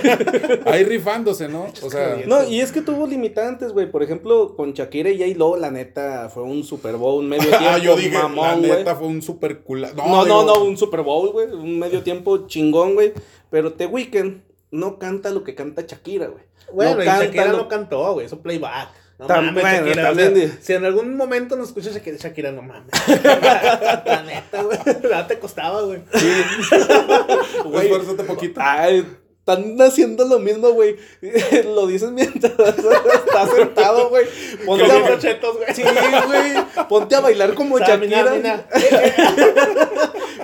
[0.66, 1.66] Ahí rifándose, ¿no?
[1.82, 2.20] O sea.
[2.26, 3.90] No, y es que tuvo limitantes, güey.
[3.90, 7.66] Por ejemplo, con Shakira y J-Lo, la neta, fue un Super Bowl, un medio tiempo
[7.68, 8.70] Ah, yo dije, la mamón, güey.
[8.72, 9.92] neta fue un super cula.
[9.96, 11.46] No, No, no, no, un Super Bowl, güey.
[11.52, 13.12] Un medio tiempo chingón, güey.
[13.50, 14.40] Pero The Weeknd
[14.72, 16.44] no canta lo que canta Shakira, güey.
[16.72, 18.88] Bueno, no y canta Shakira no cantó, güey, eso playback.
[19.18, 20.02] No Tam- mames, Shakira.
[20.02, 22.90] también o sea, Si en algún momento nos escucha Shakira, Shakira no mames.
[23.22, 24.78] La neta, güey.
[25.02, 26.02] Nada te costaba, güey.
[27.64, 27.86] Güey.
[27.86, 28.60] Esfuérzate poquito.
[28.64, 29.06] Ay,
[29.40, 30.96] están haciendo lo mismo, güey.
[31.64, 34.26] lo dices mientras estás sentado, güey.
[34.64, 34.98] Ponte a...
[34.98, 35.74] güey.
[35.74, 36.86] Sí, güey.
[36.88, 38.66] Ponte a bailar como Samina, Shakira.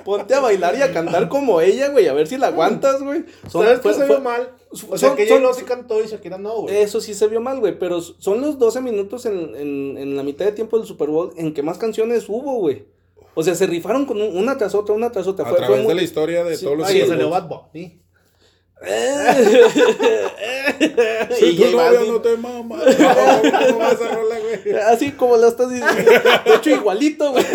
[0.07, 3.25] Ponte a bailar y a cantar como ella, güey, a ver si la aguantas, güey.
[3.51, 4.53] Son, ¿Sabes qué se vio mal?
[4.71, 6.77] O sea, que j sí cantó y Shakira no, güey.
[6.77, 10.23] Eso sí se vio mal, güey, pero son los 12 minutos en, en, en la
[10.23, 12.87] mitad de tiempo del Super Bowl en que más canciones hubo, güey.
[13.35, 15.49] O sea, se rifaron con una tras otra, una tras otra.
[15.49, 18.01] A través de la historia de todos los Ahí salió Bad Bunny.
[21.37, 24.46] si tu novia no te mama, no, vas a rola, güey.
[24.87, 26.11] Así como lo estás diciendo.
[26.45, 27.45] De hecho, igualito, güey.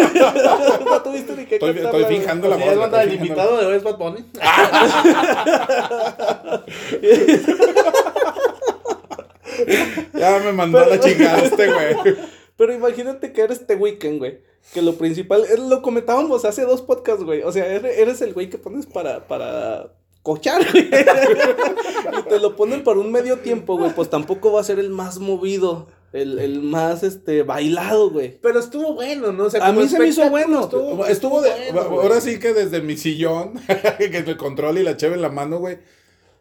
[0.85, 2.77] No tuviste ni que Estoy, estoy fijando la voz.
[2.77, 4.25] banda el invitado de hoy es Bad Bunny.
[10.13, 12.15] ya me mandó la chingada este, güey.
[12.57, 14.39] Pero imagínate que eres este weekend, güey.
[14.73, 17.41] Que lo principal, lo comentábamos hace dos podcasts, güey.
[17.41, 19.91] O sea, eres el güey que pones para, para
[20.21, 20.85] cochar, güey.
[22.19, 23.91] y te lo ponen por un medio tiempo, güey.
[23.93, 25.87] Pues tampoco va a ser el más movido.
[26.13, 28.37] El, el más este bailado, güey.
[28.41, 29.45] Pero estuvo bueno, ¿no?
[29.45, 30.61] O sea, a mí se me hizo bueno.
[30.61, 31.51] Estuvo, estuvo de.
[31.73, 33.53] ahora sí que desde mi sillón,
[33.97, 35.79] que el control y la cheve en la mano, güey.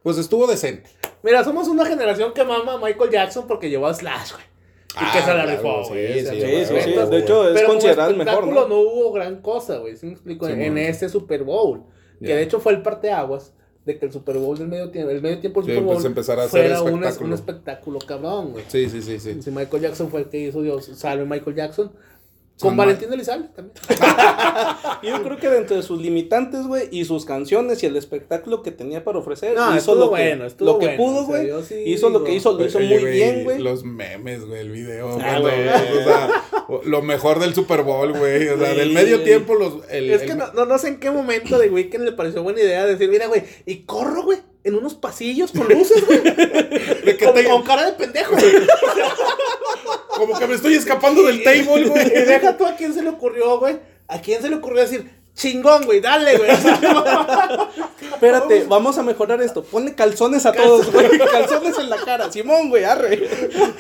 [0.03, 0.91] Pues estuvo decente.
[1.23, 4.45] Mira, somos una generación que mama a Michael Jackson porque llevó a Slash, güey.
[4.97, 6.15] Y que se la rifó, güey.
[6.15, 8.47] Sí, sí, sí, De hecho, es considerado el mejor.
[8.49, 8.67] ¿no?
[8.67, 9.97] no hubo gran cosa, güey.
[9.97, 10.49] ¿Sí me explico?
[10.49, 11.85] en, ese Super Bowl.
[12.21, 13.55] Que de hecho fue el parteaguas
[13.85, 16.15] de que el Super Bowl del medio tiempo, el medio tiempo del Super pues, Bowl
[16.15, 18.65] pues a fuera un, un, espectáculo cabrón, güey.
[18.69, 19.43] Sí, sí, sí, sí.
[19.43, 21.91] Si Michael Jackson fue el que hizo Dios, salve Michael Jackson,
[22.61, 23.75] con Valentín Elizalde también.
[25.03, 28.71] Yo creo que dentro de sus limitantes, güey, y sus canciones y el espectáculo que
[28.71, 31.51] tenía para ofrecer, no, hizo lo bueno, que, lo que pudo, güey.
[31.87, 33.59] hizo lo que hizo, lo hizo muy bien, güey.
[33.59, 35.19] Los memes, güey, el video.
[35.21, 38.49] Ah, o sea, lo mejor del Super Bowl, güey.
[38.49, 39.75] O sea, del medio tiempo, los.
[39.91, 42.87] El, es que No, no, sé en qué momento de Weekend le pareció buena idea
[42.87, 46.21] decir, mira, güey, y corro, güey en unos pasillos con luces, güey.
[47.19, 48.53] con, con, cara de pendejo, güey.
[50.09, 52.11] Como que me estoy escapando del table, güey.
[52.11, 53.79] Deja tú a quién se le ocurrió, güey.
[54.07, 56.51] ¿A quién se le ocurrió decir, chingón, güey, dale, güey.
[58.13, 59.63] Espérate, vamos a mejorar esto.
[59.63, 61.19] Ponle calzones a todos, güey.
[61.33, 62.31] Calzones en la cara.
[62.31, 63.29] Simón, güey, arre.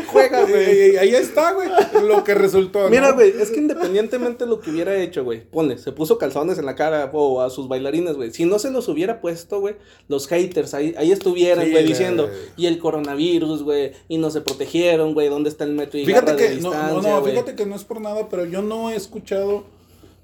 [0.06, 0.96] Juega, güey.
[0.96, 1.68] Ahí está, güey.
[2.06, 2.88] Lo que resultó.
[2.88, 5.44] Mira, güey, es que independientemente de lo que hubiera hecho, güey.
[5.44, 8.30] Ponle, se puso calzones en la cara o a sus bailarines, güey.
[8.30, 9.76] Si no se los hubiera puesto, güey,
[10.08, 15.14] los haters ahí, ahí estuvieran, güey, diciendo, y el coronavirus, güey, y no se protegieron,
[15.14, 17.84] güey, ¿dónde está el metro y fíjate que, no, no, no, fíjate que no es
[17.84, 19.64] por nada, pero yo no he escuchado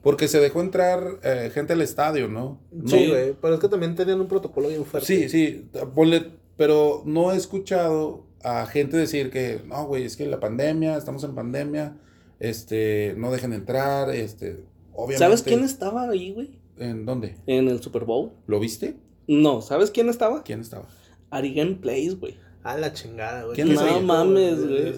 [0.06, 2.60] porque se dejó entrar eh, gente al estadio, ¿no?
[2.86, 5.04] Sí, güey, pero es que también tenían un protocolo bien fuerte.
[5.04, 10.24] Sí, sí, ponle, pero no he escuchado a gente decir que, no, güey, es que
[10.26, 11.96] la pandemia, estamos en pandemia,
[12.38, 15.18] este, no dejen entrar, este, obviamente.
[15.18, 16.60] ¿Sabes quién estaba ahí, güey?
[16.78, 17.34] ¿En dónde?
[17.48, 18.30] En el Super Bowl.
[18.46, 18.94] ¿Lo viste?
[19.26, 20.44] No, ¿sabes quién estaba?
[20.44, 20.86] ¿Quién estaba?
[21.30, 22.36] Arigan Place, güey.
[22.66, 23.62] A la chingada, güey.
[23.62, 24.94] No mames, güey.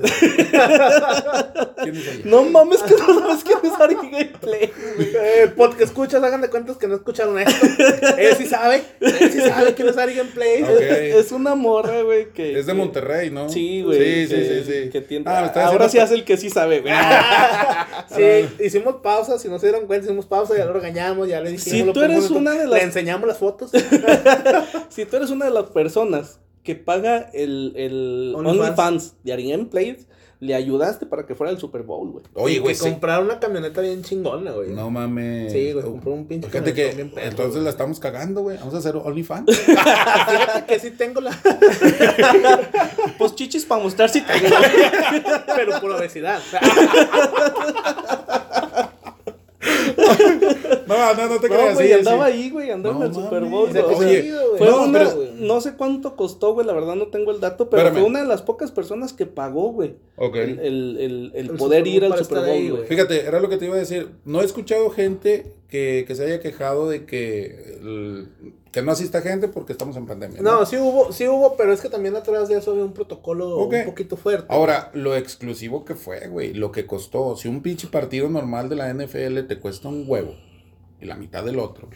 [2.25, 4.73] No mames, que no sabes quién es Ari Gameplay.
[4.99, 7.67] Eh, porque escuchas, hagan de cuentas que no escucharon esto.
[8.17, 8.85] Él sí sabe.
[9.01, 10.65] Él sí sabe quién es Ari Gameplay.
[11.15, 12.31] Es, una morra, güey.
[12.33, 13.51] que Es de Monterrey, ¿no?
[13.51, 14.27] Sí, güey.
[14.27, 14.65] Sí, sí, sí.
[14.65, 14.89] sí.
[14.89, 16.95] Que ah, Ahora sí hace el que sí sabe, güey.
[18.17, 19.39] sí, hicimos pausa.
[19.39, 20.57] Si no se dieron cuenta, hicimos pausa.
[20.57, 21.29] Ya lo regañamos.
[21.29, 21.89] Ya le dijimos.
[21.89, 22.79] Si tú eres una de las.
[22.79, 23.73] Le enseñamos las fotos.
[24.89, 26.39] si tú eres una de las personas
[26.69, 30.07] que paga el, el OnlyFans de Ari Plays,
[30.39, 32.25] le ayudaste para que fuera el Super Bowl, güey.
[32.35, 32.77] Oye, güey.
[32.77, 34.69] Compraron una camioneta bien chingona, güey.
[34.73, 35.51] No mames.
[35.51, 36.91] Sí, güey, compró un pinche Fíjate que
[37.23, 38.59] entonces la estamos cagando, güey.
[38.59, 39.57] Vamos a hacer OnlyFans.
[39.57, 41.31] Fíjate que sí tengo la.
[43.19, 44.55] pues chichis para mostrar si tengo.
[45.57, 46.43] Pero por obesidad.
[50.87, 51.71] No, no, no te creas.
[51.71, 53.69] No, güey, andaba ahí, güey, andaba en el Super Bowl.
[53.69, 55.07] Oye, fue no, una,
[55.39, 58.27] no sé cuánto costó, güey, la verdad no tengo el dato, pero fue una de
[58.27, 59.97] las pocas personas que pagó, güey.
[60.17, 60.37] Ok.
[60.37, 60.59] El,
[60.99, 62.87] el, el, poder ir al Super Bowl, güey.
[62.87, 64.09] Fíjate, era lo que te iba a decir.
[64.25, 68.29] No he escuchado gente que, que se haya quejado de que el,
[68.73, 70.43] que no asista gente porque estamos en pandemia.
[70.43, 70.67] ¿no?
[70.67, 73.85] sí hubo, sí hubo, pero es que también atrás de eso había un protocolo un
[73.85, 74.47] poquito fuerte.
[74.51, 78.77] Ahora, lo exclusivo que fue, güey, lo que costó, si un pinche partido normal de
[78.77, 80.35] la NFL te cuesta un huevo
[81.01, 81.89] y la mitad del otro.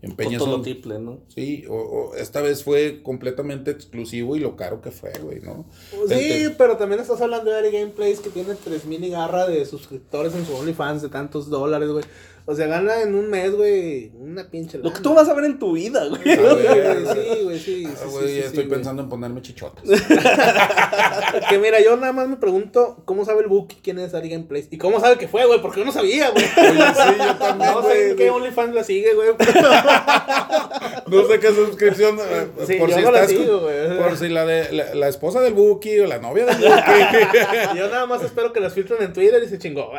[0.00, 0.62] Empeñas un...
[0.62, 1.18] triple, ¿no?
[1.26, 5.66] Sí, o, esta vez fue completamente exclusivo y lo caro que fue, güey, ¿no?
[6.06, 9.66] Sí, este pero también estás hablando de Ari Gameplays que tiene 3000 y garra de
[9.66, 12.04] suscriptores en su OnlyFans de tantos dólares, güey.
[12.50, 15.44] O sea, gana en un mes, güey, una pinche Lo que tú vas a ver
[15.44, 16.22] en tu vida, güey.
[16.24, 17.86] sí, güey, sí.
[17.86, 19.84] Ah, güey, estoy pensando en ponerme chichotas.
[21.50, 24.68] que mira, yo nada más me pregunto cómo sabe el Buki quién es Ari Gameplays.
[24.70, 26.42] Y cómo sabe que fue, güey, porque yo no sabía, güey.
[26.42, 29.28] sí, yo también, No sé qué OnlyFans la sigue, güey.
[31.06, 32.18] no sé qué suscripción.
[32.18, 33.98] Eh, sí, por, si no la sigo, güey.
[33.98, 37.76] por si la de la, esposa del Buki o la novia del Buki.
[37.76, 39.92] yo nada más espero que las filtren en Twitter y se chingó.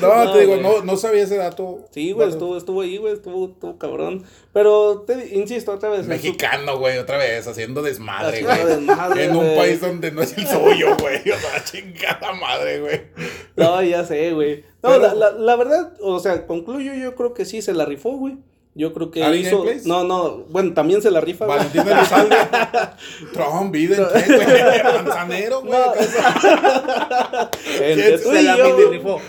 [0.00, 1.80] no, No, te digo, no, no sabía ese dato.
[1.90, 4.24] Sí, güey, estuvo, estuvo ahí, güey, estuvo, estuvo cabrón.
[4.52, 6.06] Pero te insisto otra vez.
[6.06, 8.76] Mexicano, güey, otra vez, haciendo desmadre, Haciendo güey.
[8.86, 11.18] desmadre, En un país donde no es el suyo, güey.
[11.30, 13.00] O sea, chingada madre, güey.
[13.56, 14.64] No, ya sé, güey.
[14.82, 17.84] No, Pero- la, la, la verdad, o sea, concluyo, yo creo que sí se la
[17.84, 18.36] rifó, güey.
[18.74, 19.66] Yo creo que ¿Ali hizo...
[19.84, 21.44] No, no, bueno, también se la rifa.
[21.44, 22.36] Valentín Elizalde.
[23.34, 24.82] Trump, Biden, ¿qué?
[24.82, 25.78] Manzanero, güey.
[28.18, 29.20] Se la mini rifó.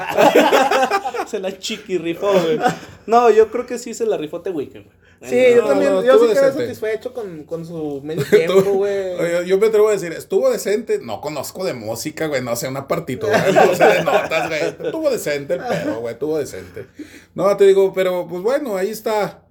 [1.28, 2.60] se la chiqui rifó, güey.
[3.06, 5.04] No, yo creo que sí se la rifó Weeknd, güey.
[5.30, 6.62] Sí, yo también, no, yo sí quedé decente.
[6.76, 9.14] satisfecho con, con su medio tiempo, güey.
[9.20, 11.00] Oye, Yo me atrevo a decir, estuvo decente.
[11.00, 12.42] No conozco de música, güey.
[12.42, 14.62] No sé una partitura, no sé de notas, güey.
[14.88, 16.14] Estuvo decente el pedo, güey.
[16.14, 16.88] Estuvo decente.
[17.36, 19.44] No, te digo, pero pues bueno, ahí está.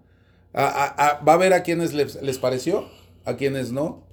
[0.55, 2.87] A- a- a- va a ver a quienes les, les pareció,
[3.25, 4.07] a quienes no.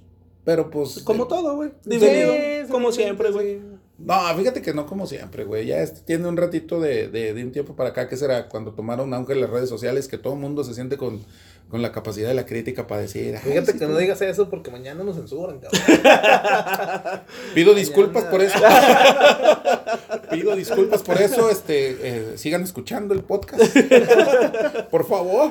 [0.44, 1.00] Pero pues.
[1.04, 1.70] Como eh, todo, güey.
[1.82, 3.34] Sí, Dividido, sí, como siempre, sí.
[3.34, 3.60] güey.
[4.02, 5.66] No, fíjate que no como siempre, güey.
[5.66, 8.72] Ya este tiene un ratito de, de, de un tiempo para acá, que será cuando
[8.72, 11.20] tomaron auge las redes sociales, que todo el mundo se siente con,
[11.68, 13.36] con la capacidad de la crítica para decir.
[13.36, 15.80] "Ay, Fíjate sí, que no digas eso porque mañana nos censuran, cabrón.
[17.54, 18.58] Pido disculpas por eso.
[20.30, 21.50] Pido disculpas por eso.
[21.50, 23.62] Este, eh, sigan escuchando el podcast.
[24.90, 25.50] Por favor,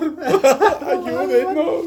[0.87, 1.85] ayúdenos.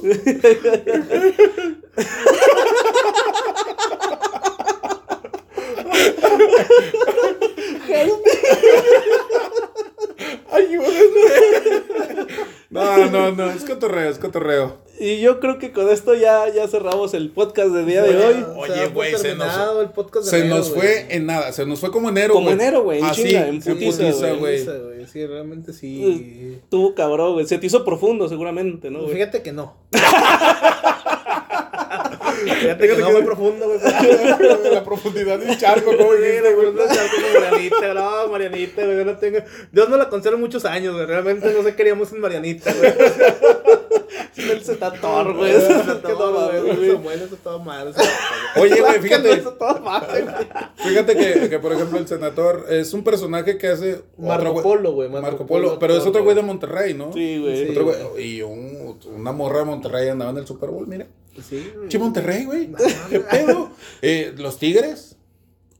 [10.50, 11.20] Ayúdenme.
[12.70, 14.78] No, no, no, es cotorreo, es cotorreo.
[14.98, 18.44] Y yo creo que con esto ya, ya cerramos el podcast del día de hoy.
[18.56, 21.80] Oye, güey, se nos- el podcast de Se enero, nos fue en nada, se nos
[21.80, 22.54] fue como enero, Como güey.
[22.54, 24.64] enero, güey, en Así, chinga, en putiza, güey.
[25.12, 26.58] Sí, realmente sí.
[26.62, 27.46] Estuvo cabrón, güey.
[27.46, 29.14] Se te hizo profundo, seguramente, ¿no, güey?
[29.14, 29.74] Fíjate que no.
[32.44, 33.80] Fíjate que no muy profundo, güey.
[34.72, 36.66] La profundidad charco, como Sí, dijiste, la güey.
[36.88, 39.38] ya como Marianita, no, Marianita, güey, yo no tengo.
[39.70, 41.06] Dios no la conserva muchos años, güey.
[41.06, 42.92] Realmente no sé queríamos en Marianita, güey.
[44.36, 45.52] El Zetator, güey.
[45.52, 46.90] Todo, todo, güey.
[46.90, 47.94] Samuel, eso todo mal.
[48.60, 49.42] Oye, güey, fíjate.
[50.76, 54.02] Fíjate que, que, por ejemplo, el senador es un personaje que hace.
[54.18, 56.42] Marco otro Polo, güey, Marco, Marco Polo, Polo, pero es otro güey de.
[56.42, 57.12] Monterrey, ¿no?
[57.12, 57.68] Sí, güey.
[58.16, 58.22] Sí.
[58.22, 61.06] Y un- una morra de Monterrey andaba en el Super Bowl, mira.
[61.40, 61.72] Sí.
[61.88, 62.72] Che, Monterrey, güey.
[63.08, 63.46] ¿Qué?
[64.02, 65.11] Eh, los Tigres.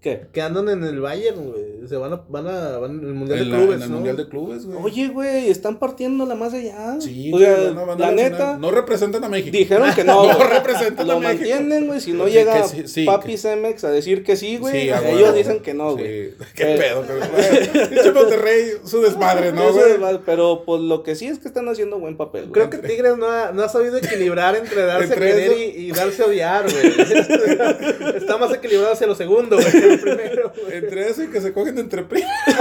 [0.03, 0.27] ¿Qué?
[0.33, 1.63] Que andan en el Bayern, güey.
[1.89, 3.95] Se van a, van a, van el Mundial En, de la- Clubes, en el ¿no?
[3.95, 4.79] Mundial de Clubes, güey.
[4.83, 6.97] Oye, güey, están partiendo la más allá.
[7.01, 9.57] Sí, o güey, sea, van a- van a la neta, No representan a México.
[9.57, 10.27] dijeron que no.
[10.27, 10.49] No güey.
[10.49, 11.39] representan a Lo México.
[11.49, 12.01] mantienen, güey.
[12.01, 14.83] Si no Que- llega que sí, sí, Papi que- Cemex a decir que sí, güey.
[14.83, 16.31] Sí, a ellos dicen que no, güey.
[16.31, 16.37] Sí.
[16.57, 20.19] Qué Eh, pedo, pero, Monterrey, su desmadre, ¿no, güey?
[20.27, 22.53] pero pues lo que sí es que están haciendo buen papel, güey.
[22.53, 25.87] Creo que Tigres no ha, no ha sabido equilibrar entre darse Entre a querer y,
[25.89, 28.17] y darse a odiar, güey.
[28.17, 30.77] Está más equilibrado hacia lo segundo, güey, primero, güey.
[30.77, 32.31] Entre eso y que se cogen entre primos.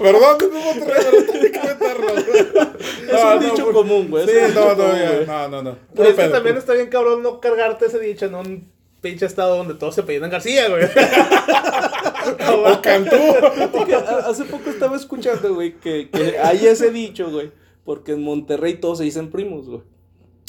[0.00, 2.08] Perdón, mismo Monterrey, pero tenía que meterlo.
[3.08, 5.76] Es un dicho común, güey, es Sí, un dicho no, no, común, no, no, no.
[5.94, 8.68] Pero es que pedo, también está bien cabrón no cargarte ese dicho en un
[9.00, 10.84] pinche estado donde todos se apellidan García, güey.
[12.52, 13.16] O Cantú.
[14.26, 17.50] Hace poco estaba escuchando, güey, que, que hay ese dicho, güey.
[17.84, 19.80] Porque en Monterrey todos se dicen primos, güey.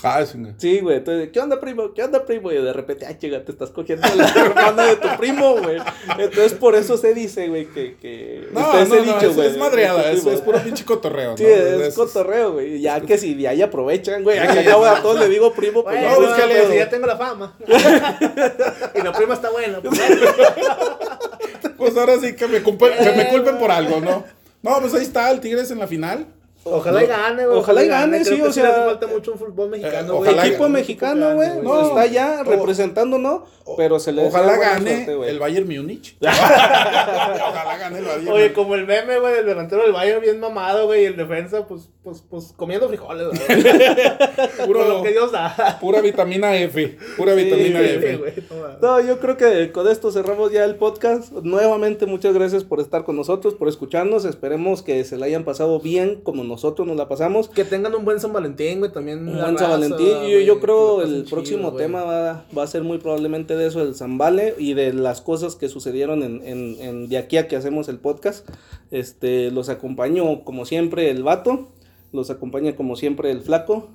[0.03, 0.53] Ah, sí, güey.
[0.57, 0.97] Sí, güey.
[0.97, 1.93] Entonces, ¿qué onda, primo?
[1.93, 2.51] ¿Qué onda, primo?
[2.51, 5.77] Y de repente, ay, chica, te estás cogiendo a la hermana de tu primo, güey.
[6.17, 9.47] Entonces, por eso se dice, güey, que, que No, no, no, dicho, es, güey.
[9.49, 10.35] es madreada, es, primo.
[10.35, 11.37] es puro pinche cotorreo, ¿no?
[11.37, 12.81] Sí, es, cotorreo, güey.
[12.81, 14.39] Ya que si de ahí aprovechan, güey.
[14.39, 16.53] Sí, acabo a todos le digo primo, pues Bueno, no, pues, es ¿qué que le-
[16.55, 17.57] pero le si ya tengo la fama.
[18.95, 19.81] y la prima está buena.
[19.81, 19.99] Pues,
[21.77, 24.23] Pues ahora sí que me, culpen, que me culpen por algo, ¿no?
[24.61, 26.27] No, pues ahí está el Tigres en la final.
[26.63, 27.57] Ojalá y gane, güey.
[27.59, 30.29] Ojalá y gane, sí, o sea, hace falta mucho un fútbol mexicano, eh, güey.
[30.29, 31.49] ojalá y- equipo mexicano, güey.
[31.61, 33.45] No, No, está ya representando, ¿no?
[33.77, 35.29] Pero se le Ojalá gane suerte, güey.
[35.29, 36.17] el Bayern Múnich.
[36.21, 40.85] Ojalá gane el Bayern Oye, como el meme, güey, del delantero del Bayern bien mamado,
[40.87, 43.63] güey, y el defensa, pues, pues, pues, comiendo frijoles, güey.
[44.67, 45.77] Por lo que Dios da.
[45.79, 46.97] Pura vitamina F.
[47.17, 48.17] Pura Sí, vitamina sí, F.
[48.17, 48.33] güey.
[48.81, 51.31] No, yo creo que con esto cerramos ya el podcast.
[51.31, 54.25] Nuevamente, muchas gracias por estar con nosotros, por escucharnos.
[54.25, 56.50] Esperemos que se la hayan pasado bien como nosotros
[56.85, 57.49] nos la pasamos.
[57.49, 59.27] Que tengan un buen San Valentín, güey, también.
[59.27, 60.07] Un buen San Valentín.
[60.29, 63.67] Yo, yo que creo el chido, próximo tema va, va a ser muy probablemente de
[63.67, 67.47] eso, del Zambale y de las cosas que sucedieron en, en, en de aquí a
[67.47, 68.47] que hacemos el podcast.
[68.91, 71.69] Este, los acompañó como siempre el vato,
[72.11, 73.89] los acompaña como siempre el flaco,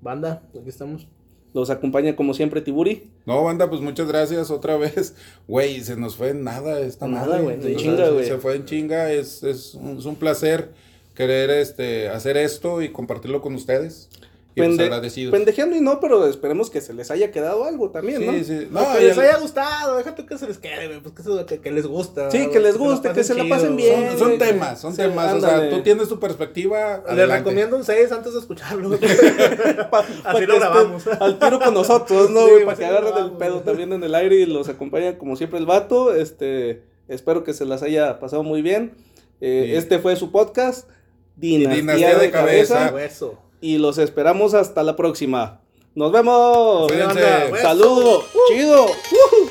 [0.00, 1.06] Banda, aquí estamos.
[1.54, 3.10] los acompaña como siempre Tiburi.
[3.24, 5.14] No, banda, pues muchas gracias otra vez.
[5.48, 9.10] Güey, se nos fue en nada esta Nada, güey, se- fue en chinga.
[9.12, 10.72] Es, es, un, es un placer
[11.16, 14.08] querer este, hacer esto y compartirlo con ustedes.
[14.54, 15.32] y pues Pende- agradecidos.
[15.32, 18.32] pendejeando y no, pero esperemos que se les haya quedado algo también, ¿no?
[18.32, 18.68] Sí, sí.
[18.70, 21.22] No, No, que les el- haya gustado, déjate que se les quede, güey, pues que,
[21.22, 22.30] se- que, que les gusta.
[22.30, 24.08] Sí, que les guste, que se la pasen bien.
[24.16, 25.26] son, son temas, son Sí, temas.
[25.32, 25.68] O ándale.
[25.68, 26.98] sea, tú tienes tu perspectiva.
[27.04, 27.36] Les adelante.
[27.38, 28.98] recomiendo un 6 antes de escucharlo.
[29.90, 31.06] Pa- Así pa' lo que grabamos.
[31.06, 32.64] Al tiro con nosotros, ¿no, Sí, güey?
[32.64, 35.58] pues, para que agarren el pedo también en el aire y los acompaña como siempre
[35.58, 36.14] el vato.
[36.14, 38.94] Este, espero que se las haya pasado muy bien.
[39.42, 39.74] Eh, Sí.
[39.76, 40.88] Este fue su podcast,
[41.36, 42.74] Dinastía, Dinastía de, de Cabeza.
[42.74, 42.94] Cabeza.
[42.94, 43.38] Hueso.
[43.60, 45.60] Y los esperamos hasta la próxima.
[45.94, 46.92] ¡Nos vemos!
[47.62, 48.24] ¡Saludos!
[48.48, 48.84] ¡Chido!
[48.84, 49.50] ¡Ujú!